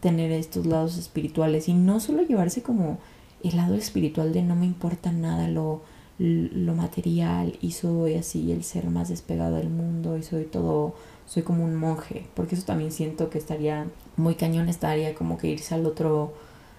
tener 0.00 0.30
estos 0.30 0.66
lados 0.66 0.96
espirituales 0.96 1.68
y 1.68 1.74
no 1.74 2.00
solo 2.00 2.22
llevarse 2.22 2.62
como 2.62 2.98
el 3.42 3.56
lado 3.56 3.74
espiritual 3.74 4.32
de 4.32 4.42
no 4.42 4.54
me 4.54 4.66
importa 4.66 5.12
nada 5.12 5.48
lo, 5.48 5.82
lo 6.18 6.74
material 6.74 7.56
y 7.60 7.72
soy 7.72 8.14
así 8.14 8.50
el 8.52 8.64
ser 8.64 8.90
más 8.90 9.08
despegado 9.08 9.56
del 9.56 9.70
mundo 9.70 10.16
y 10.16 10.22
soy 10.22 10.44
todo, 10.44 10.94
soy 11.26 11.42
como 11.42 11.64
un 11.64 11.76
monje, 11.76 12.26
porque 12.34 12.54
eso 12.54 12.64
también 12.64 12.92
siento 12.92 13.30
que 13.30 13.38
estaría 13.38 13.86
muy 14.16 14.34
cañón, 14.34 14.68
estaría 14.68 15.14
como 15.14 15.38
que 15.38 15.48
irse 15.48 15.74
al 15.74 15.86
otro, 15.86 16.32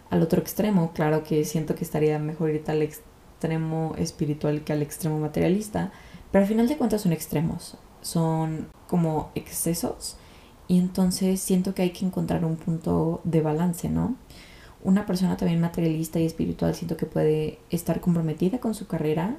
al 0.10 0.22
otro 0.24 0.42
extremo, 0.42 0.92
claro 0.94 1.24
que 1.24 1.46
siento 1.46 1.76
que 1.76 1.84
estaría 1.84 2.18
mejor 2.20 2.50
irte 2.50 2.72
al 2.72 2.82
extremo 2.82 3.94
espiritual 3.98 4.64
que 4.64 4.74
al 4.74 4.82
extremo 4.82 5.20
materialista, 5.20 5.92
pero 6.32 6.44
al 6.44 6.48
final 6.48 6.68
de 6.68 6.78
cuentas 6.78 7.02
son 7.02 7.14
extremos, 7.14 7.78
son 8.02 8.68
como 8.88 9.32
excesos 9.36 10.18
y 10.68 10.78
entonces 10.78 11.40
siento 11.40 11.74
que 11.74 11.82
hay 11.82 11.92
que 11.92 12.06
encontrar 12.06 12.46
un 12.46 12.56
punto 12.56 13.22
de 13.24 13.42
balance, 13.42 13.90
¿no? 13.90 14.16
Una 14.84 15.06
persona 15.06 15.36
también 15.36 15.60
materialista 15.60 16.20
y 16.20 16.26
espiritual 16.26 16.74
siento 16.74 16.96
que 16.96 17.06
puede 17.06 17.60
estar 17.70 18.00
comprometida 18.00 18.60
con 18.60 18.74
su 18.74 18.88
carrera, 18.88 19.36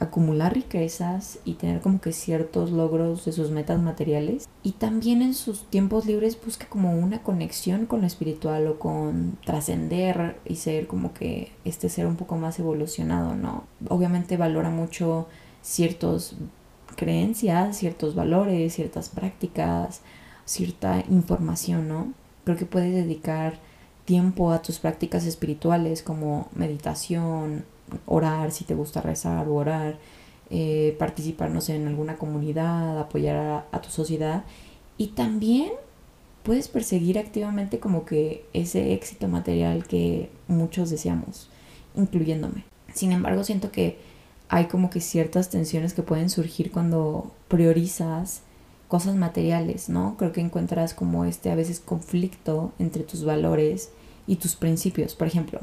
acumular 0.00 0.54
riquezas 0.54 1.38
y 1.44 1.54
tener 1.54 1.80
como 1.80 2.00
que 2.00 2.12
ciertos 2.12 2.70
logros 2.70 3.26
de 3.26 3.32
sus 3.32 3.50
metas 3.50 3.80
materiales 3.80 4.48
y 4.62 4.72
también 4.72 5.20
en 5.20 5.34
sus 5.34 5.64
tiempos 5.66 6.06
libres 6.06 6.38
busca 6.42 6.66
como 6.66 6.98
una 6.98 7.22
conexión 7.22 7.84
con 7.84 8.00
lo 8.00 8.06
espiritual 8.06 8.66
o 8.66 8.78
con 8.78 9.38
trascender 9.44 10.38
y 10.46 10.56
ser 10.56 10.86
como 10.86 11.12
que 11.12 11.52
este 11.66 11.90
ser 11.90 12.06
un 12.06 12.16
poco 12.16 12.36
más 12.36 12.58
evolucionado, 12.58 13.34
¿no? 13.34 13.64
Obviamente 13.88 14.38
valora 14.38 14.70
mucho 14.70 15.28
ciertos 15.62 16.34
creencias, 16.96 17.76
ciertos 17.76 18.14
valores, 18.14 18.74
ciertas 18.74 19.10
prácticas, 19.10 20.00
cierta 20.46 21.04
información, 21.10 21.88
¿no? 21.88 22.12
Creo 22.44 22.56
que 22.56 22.66
puedes 22.66 22.94
dedicar 22.94 23.58
tiempo 24.06 24.50
a 24.50 24.62
tus 24.62 24.78
prácticas 24.78 25.26
espirituales 25.26 26.02
como 26.02 26.48
meditación, 26.54 27.64
orar 28.06 28.52
si 28.52 28.64
te 28.64 28.74
gusta 28.74 29.00
rezar 29.00 29.48
o 29.48 29.54
orar, 29.54 29.98
eh, 30.50 30.96
participar, 30.98 31.50
en 31.68 31.86
alguna 31.86 32.16
comunidad, 32.16 32.98
apoyar 32.98 33.66
a, 33.70 33.80
tu 33.80 33.90
sociedad 33.90 34.44
y 34.98 35.08
también 35.08 35.70
puedes 36.42 36.68
perseguir 36.68 37.18
activamente 37.18 37.78
como 37.78 38.04
que 38.04 38.44
ese 38.52 38.92
éxito 38.92 39.28
material 39.28 39.86
que 39.86 40.30
muchos 40.48 40.90
deseamos, 40.90 41.48
incluyéndome. 41.94 42.64
Sin 42.92 43.12
embargo, 43.12 43.44
siento 43.44 43.70
que 43.70 43.98
hay 44.48 44.66
como 44.66 44.90
que 44.90 45.00
ciertas 45.00 45.50
tensiones 45.50 45.94
que 45.94 46.02
pueden 46.02 46.28
surgir 46.28 46.72
cuando 46.72 47.30
priorizas 47.46 48.42
cosas 48.88 49.14
materiales, 49.14 49.88
¿no? 49.88 50.16
Creo 50.18 50.32
que 50.32 50.40
encuentras 50.40 50.94
como 50.94 51.24
este 51.24 51.52
a 51.52 51.54
veces 51.54 51.78
conflicto 51.78 52.72
entre 52.80 53.04
tus 53.04 53.24
valores 53.24 53.90
y 54.26 54.36
tus 54.36 54.56
principios. 54.56 55.14
Por 55.14 55.28
ejemplo, 55.28 55.60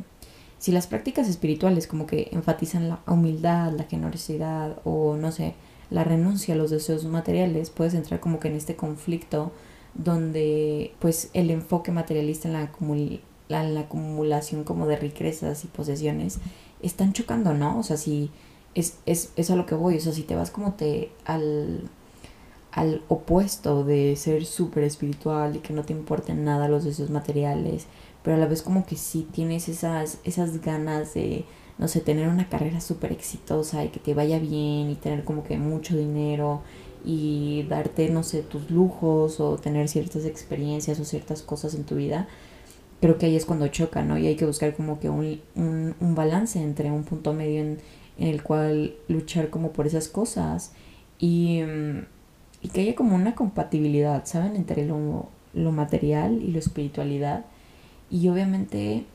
si 0.59 0.71
las 0.71 0.87
prácticas 0.87 1.27
espirituales 1.27 1.87
como 1.87 2.07
que 2.07 2.29
enfatizan 2.31 2.89
la 2.89 2.99
humildad, 3.07 3.73
la 3.73 3.83
generosidad 3.83 4.79
o 4.83 5.15
no 5.15 5.31
sé, 5.31 5.53
la 5.89 6.03
renuncia 6.03 6.53
a 6.53 6.57
los 6.57 6.71
deseos 6.71 7.05
materiales, 7.05 7.69
puedes 7.69 7.93
entrar 7.93 8.19
como 8.19 8.39
que 8.39 8.49
en 8.49 8.55
este 8.55 8.75
conflicto 8.75 9.51
donde 9.93 10.93
pues 10.99 11.29
el 11.33 11.49
enfoque 11.49 11.91
materialista 11.91 12.47
en 12.47 12.53
la, 12.53 13.63
la 13.63 13.79
acumulación 13.79 14.63
como 14.63 14.87
de 14.87 14.97
riquezas 14.97 15.63
y 15.63 15.67
posesiones 15.67 16.39
están 16.81 17.13
chocando, 17.13 17.53
¿no? 17.53 17.79
O 17.79 17.83
sea, 17.83 17.97
si 17.97 18.29
es, 18.75 18.97
es, 19.05 19.31
es 19.35 19.49
a 19.49 19.55
lo 19.55 19.65
que 19.65 19.75
voy, 19.75 19.97
o 19.97 19.99
sea, 19.99 20.13
si 20.13 20.23
te 20.23 20.35
vas 20.35 20.51
como 20.51 20.73
te 20.73 21.11
al, 21.25 21.89
al 22.71 23.01
opuesto 23.07 23.83
de 23.83 24.15
ser 24.15 24.45
súper 24.45 24.83
espiritual 24.83 25.55
y 25.55 25.59
que 25.59 25.73
no 25.73 25.83
te 25.83 25.93
importen 25.93 26.45
nada 26.45 26.67
los 26.67 26.83
deseos 26.83 27.09
materiales, 27.09 27.87
pero 28.23 28.35
a 28.35 28.39
la 28.39 28.47
vez 28.47 28.61
como 28.61 28.85
que 28.85 28.95
sí 28.95 29.27
tienes 29.31 29.69
esas, 29.69 30.19
esas 30.23 30.61
ganas 30.61 31.13
de, 31.13 31.45
no 31.77 31.87
sé, 31.87 32.01
tener 32.01 32.27
una 32.27 32.49
carrera 32.49 32.81
súper 32.81 33.11
exitosa 33.11 33.85
y 33.85 33.89
que 33.89 33.99
te 33.99 34.13
vaya 34.13 34.39
bien 34.39 34.89
y 34.89 34.95
tener 34.95 35.23
como 35.23 35.43
que 35.43 35.57
mucho 35.57 35.95
dinero 35.95 36.61
y 37.05 37.63
darte, 37.69 38.09
no 38.09 38.23
sé, 38.23 38.41
tus 38.41 38.69
lujos 38.69 39.39
o 39.39 39.57
tener 39.57 39.87
ciertas 39.87 40.25
experiencias 40.25 40.99
o 40.99 41.05
ciertas 41.05 41.41
cosas 41.41 41.73
en 41.75 41.83
tu 41.83 41.95
vida, 41.95 42.27
creo 42.99 43.17
que 43.17 43.27
ahí 43.27 43.35
es 43.35 43.45
cuando 43.45 43.67
choca, 43.67 44.03
¿no? 44.03 44.17
Y 44.17 44.27
hay 44.27 44.35
que 44.35 44.45
buscar 44.45 44.75
como 44.75 44.99
que 44.99 45.09
un, 45.09 45.41
un, 45.55 46.15
balance 46.15 46.61
entre 46.61 46.91
un 46.91 47.03
punto 47.03 47.33
medio 47.33 47.61
en, 47.61 47.77
en, 48.17 48.27
el 48.27 48.43
cual 48.43 48.95
luchar 49.07 49.49
como 49.49 49.71
por 49.71 49.87
esas 49.87 50.07
cosas 50.07 50.73
y, 51.19 51.61
mm, 51.61 52.05
y 52.61 52.69
que 52.69 52.81
haya 52.81 52.95
como 52.95 53.15
una 53.15 53.35
compatibilidad, 53.35 54.25
¿saben? 54.25 54.55
Entre 54.55 54.85
lo, 54.85 55.29
lo 55.53 55.71
material 55.71 56.41
y 56.41 56.51
la 56.51 56.59
espiritualidad 56.59 57.45
y 58.09 58.27
obviamente 58.29 59.05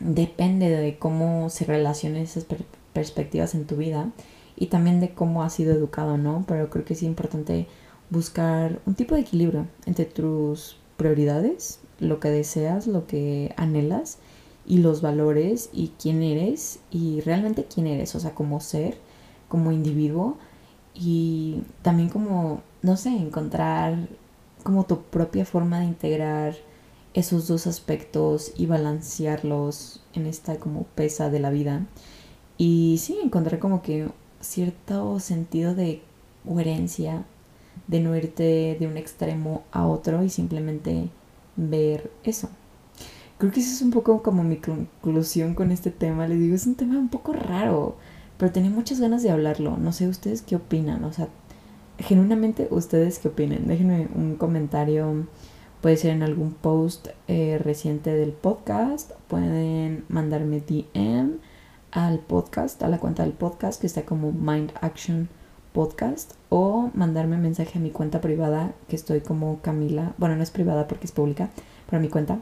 depende 0.00 0.68
de 0.68 0.98
cómo 0.98 1.48
se 1.50 1.64
relacionen 1.64 2.22
esas 2.22 2.46
perspectivas 2.92 3.54
en 3.54 3.66
tu 3.66 3.76
vida 3.76 4.10
y 4.56 4.66
también 4.66 5.00
de 5.00 5.14
cómo 5.14 5.42
has 5.42 5.54
sido 5.54 5.74
educado, 5.74 6.16
¿no? 6.16 6.44
Pero 6.46 6.70
creo 6.70 6.84
que 6.84 6.94
es 6.94 7.02
importante 7.02 7.66
buscar 8.10 8.80
un 8.86 8.94
tipo 8.94 9.14
de 9.14 9.22
equilibrio 9.22 9.66
entre 9.86 10.04
tus 10.04 10.76
prioridades, 10.96 11.80
lo 11.98 12.20
que 12.20 12.28
deseas, 12.28 12.86
lo 12.86 13.06
que 13.06 13.54
anhelas 13.56 14.18
y 14.66 14.78
los 14.78 15.02
valores 15.02 15.70
y 15.72 15.92
quién 16.00 16.22
eres 16.22 16.80
y 16.90 17.20
realmente 17.20 17.64
quién 17.64 17.86
eres, 17.86 18.14
o 18.14 18.20
sea, 18.20 18.34
como 18.34 18.60
ser, 18.60 18.96
como 19.48 19.72
individuo 19.72 20.36
y 20.94 21.62
también 21.82 22.08
como, 22.08 22.62
no 22.82 22.96
sé, 22.96 23.10
encontrar 23.10 24.08
como 24.62 24.84
tu 24.84 25.02
propia 25.02 25.44
forma 25.44 25.80
de 25.80 25.86
integrar 25.86 26.54
esos 27.14 27.46
dos 27.46 27.66
aspectos 27.66 28.52
y 28.56 28.66
balancearlos 28.66 30.02
en 30.14 30.26
esta 30.26 30.56
como 30.56 30.82
pesa 30.94 31.30
de 31.30 31.40
la 31.40 31.50
vida. 31.50 31.86
Y 32.58 32.98
sí, 33.00 33.18
encontré 33.22 33.58
como 33.58 33.82
que 33.82 34.08
cierto 34.40 35.18
sentido 35.20 35.74
de 35.74 36.02
coherencia, 36.46 37.24
de 37.86 38.00
no 38.00 38.16
irte 38.16 38.76
de 38.78 38.86
un 38.86 38.96
extremo 38.96 39.62
a 39.72 39.86
otro 39.86 40.22
y 40.22 40.28
simplemente 40.28 41.08
ver 41.56 42.10
eso. 42.24 42.48
Creo 43.38 43.52
que 43.52 43.60
eso 43.60 43.72
es 43.72 43.82
un 43.82 43.90
poco 43.90 44.22
como 44.22 44.44
mi 44.44 44.56
conclusión 44.56 45.54
con 45.54 45.70
este 45.70 45.90
tema. 45.90 46.28
Les 46.28 46.38
digo, 46.38 46.54
es 46.54 46.66
un 46.66 46.76
tema 46.76 46.98
un 46.98 47.08
poco 47.08 47.32
raro, 47.32 47.96
pero 48.38 48.52
tenía 48.52 48.70
muchas 48.70 49.00
ganas 49.00 49.22
de 49.22 49.30
hablarlo. 49.30 49.76
No 49.76 49.92
sé 49.92 50.08
ustedes 50.08 50.42
qué 50.42 50.56
opinan, 50.56 51.04
o 51.04 51.12
sea, 51.12 51.28
genuinamente 51.98 52.68
ustedes 52.70 53.18
qué 53.18 53.28
opinan. 53.28 53.66
Déjenme 53.66 54.08
un 54.14 54.36
comentario 54.36 55.26
Puede 55.84 55.98
ser 55.98 56.12
en 56.12 56.22
algún 56.22 56.54
post 56.54 57.08
eh, 57.28 57.60
reciente 57.62 58.14
del 58.14 58.32
podcast. 58.32 59.12
Pueden 59.28 60.06
mandarme 60.08 60.60
DM 60.60 61.32
al 61.90 62.20
podcast, 62.20 62.82
a 62.82 62.88
la 62.88 62.96
cuenta 62.96 63.22
del 63.22 63.34
podcast 63.34 63.82
que 63.82 63.86
está 63.86 64.06
como 64.06 64.32
Mind 64.32 64.72
Action 64.80 65.28
Podcast. 65.74 66.36
O 66.48 66.90
mandarme 66.94 67.36
mensaje 67.36 67.78
a 67.78 67.82
mi 67.82 67.90
cuenta 67.90 68.22
privada 68.22 68.72
que 68.88 68.96
estoy 68.96 69.20
como 69.20 69.60
Camila. 69.60 70.14
Bueno, 70.16 70.36
no 70.36 70.42
es 70.42 70.50
privada 70.50 70.88
porque 70.88 71.04
es 71.04 71.12
pública, 71.12 71.50
pero 71.90 72.00
mi 72.00 72.08
cuenta 72.08 72.38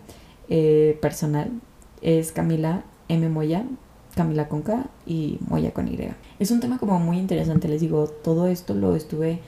eh, 0.48 0.96
personal 1.02 1.50
es 2.00 2.31
Camila 2.31 2.85
M. 3.09 3.28
Moya. 3.28 3.66
Camila 4.14 4.46
con 4.46 4.62
K 4.62 4.87
y 5.05 5.38
Moya 5.48 5.72
con 5.72 5.88
Y. 5.88 5.98
Es 6.38 6.52
un 6.52 6.61
tema 6.61 6.78
como 6.78 7.00
muy 7.00 7.18
interesante, 7.18 7.66
les 7.66 7.81
digo, 7.81 8.07
todo 8.07 8.46
esto 8.46 8.74
lo 8.74 8.94
estuve 8.94 9.40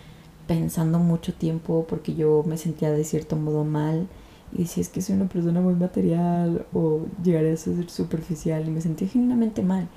pensando 0.47 0.99
mucho 0.99 1.35
tiempo 1.35 1.87
porque 1.89 2.15
yo 2.15 2.45
me 2.47 2.57
sentía 2.57 2.91
de 2.91 3.05
cierto 3.05 3.37
modo 3.37 3.65
mal 3.65 4.09
y 4.53 4.59
decía 4.59 4.83
es 4.83 4.89
que 4.89 5.03
soy 5.03 5.17
una 5.17 5.29
persona 5.29 5.61
muy 5.61 5.75
material 5.75 6.67
o 6.73 7.07
llegaré 7.23 7.53
a 7.53 7.57
ser 7.57 7.89
superficial 7.91 8.67
y 8.67 8.71
me 8.71 8.81
sentía 8.81 9.09
genuinamente 9.09 9.63
mal. 9.63 9.89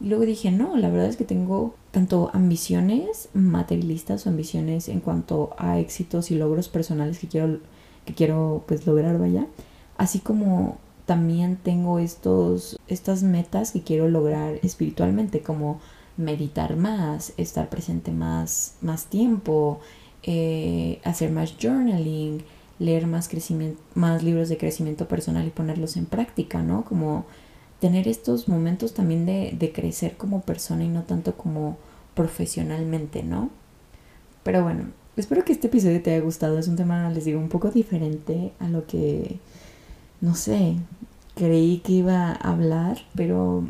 Y 0.00 0.08
luego 0.08 0.24
dije, 0.24 0.50
no, 0.50 0.76
la 0.76 0.90
verdad 0.90 1.08
es 1.08 1.16
que 1.16 1.24
tengo 1.24 1.74
tanto 1.90 2.30
ambiciones 2.34 3.28
materialistas 3.32 4.26
o 4.26 4.30
ambiciones 4.30 4.88
en 4.88 5.00
cuanto 5.00 5.54
a 5.58 5.78
éxitos 5.78 6.30
y 6.30 6.34
logros 6.34 6.68
personales 6.68 7.18
que 7.18 7.28
quiero, 7.28 7.60
que 8.04 8.14
quiero 8.14 8.64
pues 8.66 8.86
lograr, 8.86 9.18
vaya. 9.18 9.46
Así 9.96 10.18
como 10.18 10.78
también 11.06 11.56
tengo 11.56 11.98
estos, 11.98 12.78
estas 12.88 13.22
metas 13.22 13.72
que 13.72 13.82
quiero 13.82 14.08
lograr 14.08 14.58
espiritualmente, 14.62 15.40
como 15.40 15.80
meditar 16.16 16.76
más, 16.76 17.32
estar 17.36 17.68
presente 17.68 18.10
más, 18.10 18.74
más 18.80 19.06
tiempo, 19.06 19.80
eh, 20.22 21.00
hacer 21.04 21.30
más 21.30 21.54
journaling, 21.60 22.42
leer 22.78 23.06
más, 23.06 23.28
más 23.94 24.22
libros 24.22 24.48
de 24.48 24.58
crecimiento 24.58 25.08
personal 25.08 25.46
y 25.46 25.50
ponerlos 25.50 25.96
en 25.96 26.06
práctica, 26.06 26.62
¿no? 26.62 26.84
Como 26.84 27.26
tener 27.80 28.08
estos 28.08 28.48
momentos 28.48 28.94
también 28.94 29.26
de, 29.26 29.54
de 29.58 29.72
crecer 29.72 30.16
como 30.16 30.40
persona 30.42 30.84
y 30.84 30.88
no 30.88 31.02
tanto 31.02 31.36
como 31.36 31.76
profesionalmente, 32.14 33.22
¿no? 33.22 33.50
Pero 34.42 34.62
bueno, 34.62 34.86
espero 35.16 35.44
que 35.44 35.52
este 35.52 35.66
episodio 35.66 36.02
te 36.02 36.14
haya 36.14 36.24
gustado. 36.24 36.58
Es 36.58 36.68
un 36.68 36.76
tema, 36.76 37.10
les 37.10 37.24
digo, 37.24 37.38
un 37.38 37.48
poco 37.48 37.70
diferente 37.70 38.52
a 38.58 38.68
lo 38.68 38.86
que, 38.86 39.38
no 40.20 40.34
sé, 40.34 40.76
creí 41.34 41.78
que 41.78 41.92
iba 41.92 42.30
a 42.30 42.32
hablar, 42.32 42.98
pero 43.14 43.64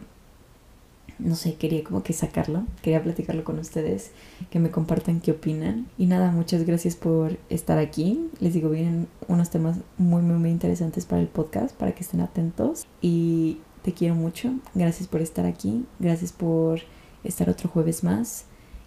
no 1.19 1.35
sé, 1.35 1.55
quería 1.55 1.83
como 1.85 2.03
que 2.03 2.13
sacarlo, 2.13 2.65
quería 2.83 3.03
platicarlo 3.03 3.45
con 3.45 3.59
ustedes, 3.59 4.11
que 4.51 4.59
me 4.59 4.71
compartan 4.71 5.21
qué 5.21 5.33
opinan. 5.33 5.87
Y 5.99 6.07
nada, 6.07 6.31
muchas 6.31 6.65
gracias 6.65 6.97
por 6.97 7.39
estar 7.49 7.79
aquí. 7.79 8.29
Les 8.41 8.55
digo, 8.55 8.71
vienen 8.71 9.09
unos 9.29 9.51
temas 9.51 9.79
muy, 9.99 10.23
muy, 10.23 10.37
muy 10.37 10.51
interesantes 10.51 11.07
para 11.07 11.23
el 11.23 11.29
podcast, 11.29 11.75
para 11.77 11.95
que 11.95 12.03
estén 12.03 12.21
atentos. 12.21 12.87
Y 13.01 13.59
te 13.83 13.93
quiero 13.93 14.15
mucho. 14.15 14.55
Gracias 14.75 15.09
por 15.09 15.21
estar 15.21 15.47
aquí. 15.47 15.85
Gracias 15.99 16.33
por 16.33 16.81
estar 17.25 17.49
otro 17.49 17.69
jueves 17.69 18.05
más. 18.05 18.45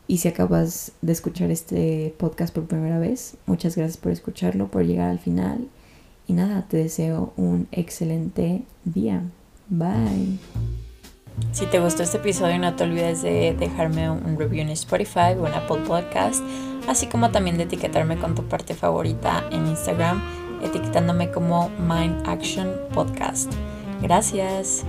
Y 0.08 0.18
si 0.18 0.28
acabas 0.28 0.94
de 1.02 1.12
escuchar 1.12 1.52
este 1.52 2.16
podcast 2.18 2.54
por 2.54 2.66
primera 2.66 2.98
vez, 2.98 3.38
muchas 3.46 3.76
gracias 3.76 3.98
por 3.98 4.12
escucharlo, 4.12 4.70
por 4.72 4.84
llegar 4.84 5.10
al 5.10 5.20
final. 5.20 5.68
Y 6.28 6.34
nada, 6.34 6.68
te 6.68 6.78
deseo 6.78 7.34
un 7.38 7.68
excelente 7.72 8.64
día. 8.86 9.24
Bye. 9.70 10.40
Si 11.52 11.66
te 11.66 11.80
gustó 11.80 12.04
este 12.04 12.18
episodio, 12.18 12.58
no 12.60 12.76
te 12.76 12.84
olvides 12.84 13.22
de 13.22 13.56
dejarme 13.58 14.10
un 14.10 14.38
review 14.38 14.62
en 14.62 14.70
Spotify 14.70 15.36
o 15.40 15.48
en 15.48 15.54
Apple 15.54 15.82
Podcast, 15.88 16.44
así 16.88 17.08
como 17.08 17.32
también 17.32 17.58
de 17.58 17.64
etiquetarme 17.64 18.18
con 18.18 18.36
tu 18.36 18.44
parte 18.44 18.74
favorita 18.74 19.44
en 19.52 19.68
Instagram, 19.68 20.22
etiquetándome 20.64 21.32
como 21.32 21.70
Mind 21.80 22.28
Action 22.28 22.72
Podcast. 22.94 23.52
Gracias. 24.02 24.86